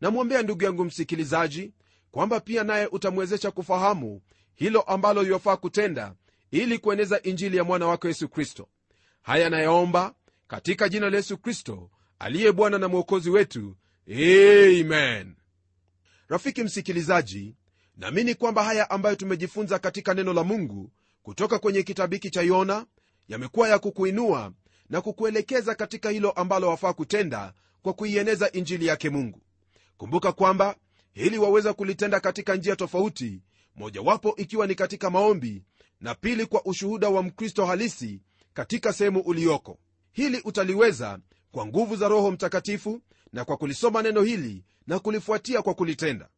Namwombea 0.00 0.42
ndugu 0.42 0.64
yangu 0.64 0.84
msikilizaji 0.84 1.72
kwamba 2.16 2.40
pia 2.40 2.64
naye 2.64 2.86
utamwezesha 2.86 3.50
kufahamu 3.50 4.20
hilo 4.54 4.80
ambalo 4.80 5.22
liofaa 5.22 5.56
kutenda 5.56 6.14
ili 6.50 6.78
kueneza 6.78 7.22
injili 7.22 7.56
ya 7.56 7.64
mwana 7.64 7.86
wako 7.86 8.08
yesu 8.08 8.28
kristo. 8.28 8.68
Haya 9.22 9.50
nayaomba 9.50 10.14
katika 10.48 10.88
jina 10.88 11.10
la 11.10 11.16
yesu 11.16 11.38
kristo 11.38 11.90
aliye 12.18 12.52
bwana 12.52 12.78
na 12.78 12.88
mwokozi 12.88 13.30
wetu. 13.30 13.76
Amen. 14.10 15.34
Rafiki 16.28 16.62
msikilizaji 16.62 17.56
naamini 17.96 18.34
kwamba 18.34 18.64
haya 18.64 18.90
ambayo 18.90 19.16
tumejifunza 19.16 19.78
katika 19.78 20.14
neno 20.14 20.32
la 20.32 20.44
mungu 20.44 20.92
kutoka 21.22 21.58
kwenye 21.58 21.82
kitabu 21.82 22.14
hiki 22.14 22.30
cha 22.30 22.42
yona 22.42 22.86
yamekuwa 23.28 23.68
ya 23.68 23.78
kukuinua 23.78 24.52
na 24.90 25.00
kukuelekeza 25.00 25.74
katika 25.74 26.10
hilo 26.10 26.30
ambalo 26.30 26.68
wafaa 26.68 26.92
kutenda 26.92 27.52
kwa 27.82 27.92
kuieneza 27.92 28.52
injili 28.52 28.86
yake 28.86 29.10
mungu. 29.10 29.42
Kumbuka 29.96 30.32
kwamba 30.32 30.76
hili 31.16 31.38
waweza 31.38 31.72
kulitenda 31.74 32.20
katika 32.20 32.54
njia 32.56 32.76
tofauti 32.76 33.42
mojawapo 33.76 34.34
ikiwa 34.36 34.66
ni 34.66 34.74
katika 34.74 35.10
maombi 35.10 35.62
na 36.00 36.14
pili 36.14 36.46
kwa 36.46 36.64
ushuhuda 36.64 37.08
wa 37.08 37.22
mkristo 37.22 37.66
halisi 37.66 38.20
katika 38.54 38.92
sehemu 38.92 39.20
ulioko. 39.20 39.78
Hili 40.12 40.40
utaliweza 40.44 41.18
kwa 41.52 41.66
nguvu 41.66 41.96
za 41.96 42.08
roho 42.08 42.30
mtakatifu 42.30 43.00
na 43.32 43.44
kwa 43.44 43.56
kulisoma 43.56 44.02
neno 44.02 44.22
hili 44.22 44.64
na 44.86 44.98
kulifuatia 44.98 45.62
kwa 45.62 45.74
kulitenda. 45.74 46.28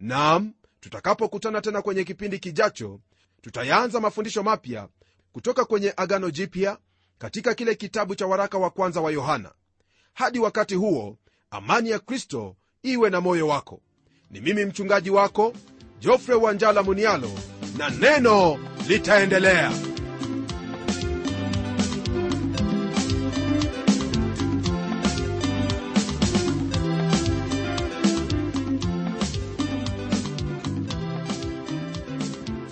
Nam 0.00 0.52
tutakapokutana 0.80 1.60
tena 1.60 1.82
kwenye 1.82 2.04
kipindi 2.04 2.38
kijacho 2.38 3.00
tutayaanza 3.42 4.00
mafundisho 4.00 4.42
mapya 4.42 4.88
kutoka 5.32 5.64
kwenye 5.64 5.92
agano 5.96 6.30
jipya 6.30 6.78
katika 7.18 7.54
kile 7.54 7.74
kitabu 7.74 8.14
cha 8.14 8.26
waraka 8.26 8.58
wa 8.58 8.70
kwanza 8.70 9.00
wa 9.00 9.12
yohana. 9.12 9.52
Hadi 10.14 10.38
wakati 10.38 10.74
huo 10.74 11.18
amani 11.50 11.90
ya 11.90 11.98
kristo 11.98 12.56
iwe 12.82 13.10
na 13.10 13.20
moyo 13.20 13.48
wako 13.48 13.80
ni 14.34 14.40
mimi 14.40 14.64
mchungaji 14.64 15.10
wako 15.10 15.52
jofre 16.00 16.34
wanjala 16.34 16.82
munialo 16.82 17.30
na 17.78 17.90
neno 17.90 18.58
litaendelea. 18.88 19.72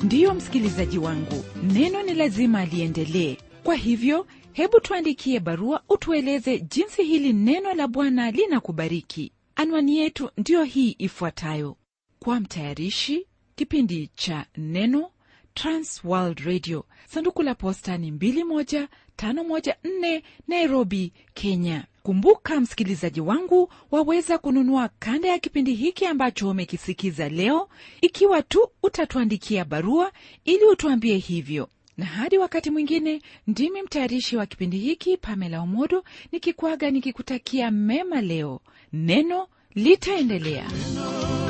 Ndiyo 0.02 0.34
msikilizaji 0.34 0.98
wangu 0.98 1.44
neno 1.62 2.02
ni 2.02 2.14
lazima 2.14 2.64
liendelee. 2.64 3.36
Kwa 3.64 3.74
hivyo 3.74 4.26
hebu 4.52 4.80
tuandikie 4.80 5.40
barua 5.40 5.82
utueleze 5.88 6.58
jinsi 6.58 7.02
hili 7.02 7.32
neno 7.32 7.74
la 7.74 7.88
bwana 7.88 8.30
linakubariki 8.30 9.32
anwani 9.62 9.98
yetu 9.98 10.30
ndiyo 10.36 10.64
hii 10.64 10.94
ifuatayo. 10.98 11.76
Kwa 12.18 12.40
mtayarishi 12.40 13.26
kipindi 13.56 14.06
cha 14.14 14.46
neno 14.56 15.10
transworld 15.54 16.38
radio. 16.38 16.84
Sanduku 17.08 17.42
la 17.42 17.54
posta 17.54 17.98
ni 17.98 18.10
21514 18.10 20.22
nairobi 20.48 21.12
kenya. 21.34 21.84
Kumbuka 22.02 22.60
msikilizaji 22.60 23.20
wangu 23.20 23.72
waweza 23.90 24.38
kununua 24.38 24.90
kanda 24.98 25.28
ya 25.28 25.38
kipindi 25.38 25.74
hiki 25.74 26.06
ambacho 26.06 26.50
umekisikiza 26.50 27.28
leo. 27.28 27.68
Ikiwa 28.00 28.42
tu 28.42 28.68
utatuandikia 28.82 29.64
barua 29.64 30.12
ili 30.44 30.64
utuambie 30.64 31.16
hivyo. 31.16 31.68
Na 31.96 32.04
hadi 32.06 32.38
wakati 32.38 32.70
mwingine 32.70 33.22
ndimi 33.46 33.82
mtayarishi 33.82 34.36
wa 34.36 34.46
kipindi 34.46 34.78
hiki 34.78 35.16
pamela 35.16 35.60
omodo 35.60 36.04
nikikwaga 36.32 36.90
nikikutakia 36.90 37.70
mema 37.70 38.20
leo 38.20 38.60
neno 38.92 39.48
litaendelea. 39.74 40.66
tena 40.68 41.41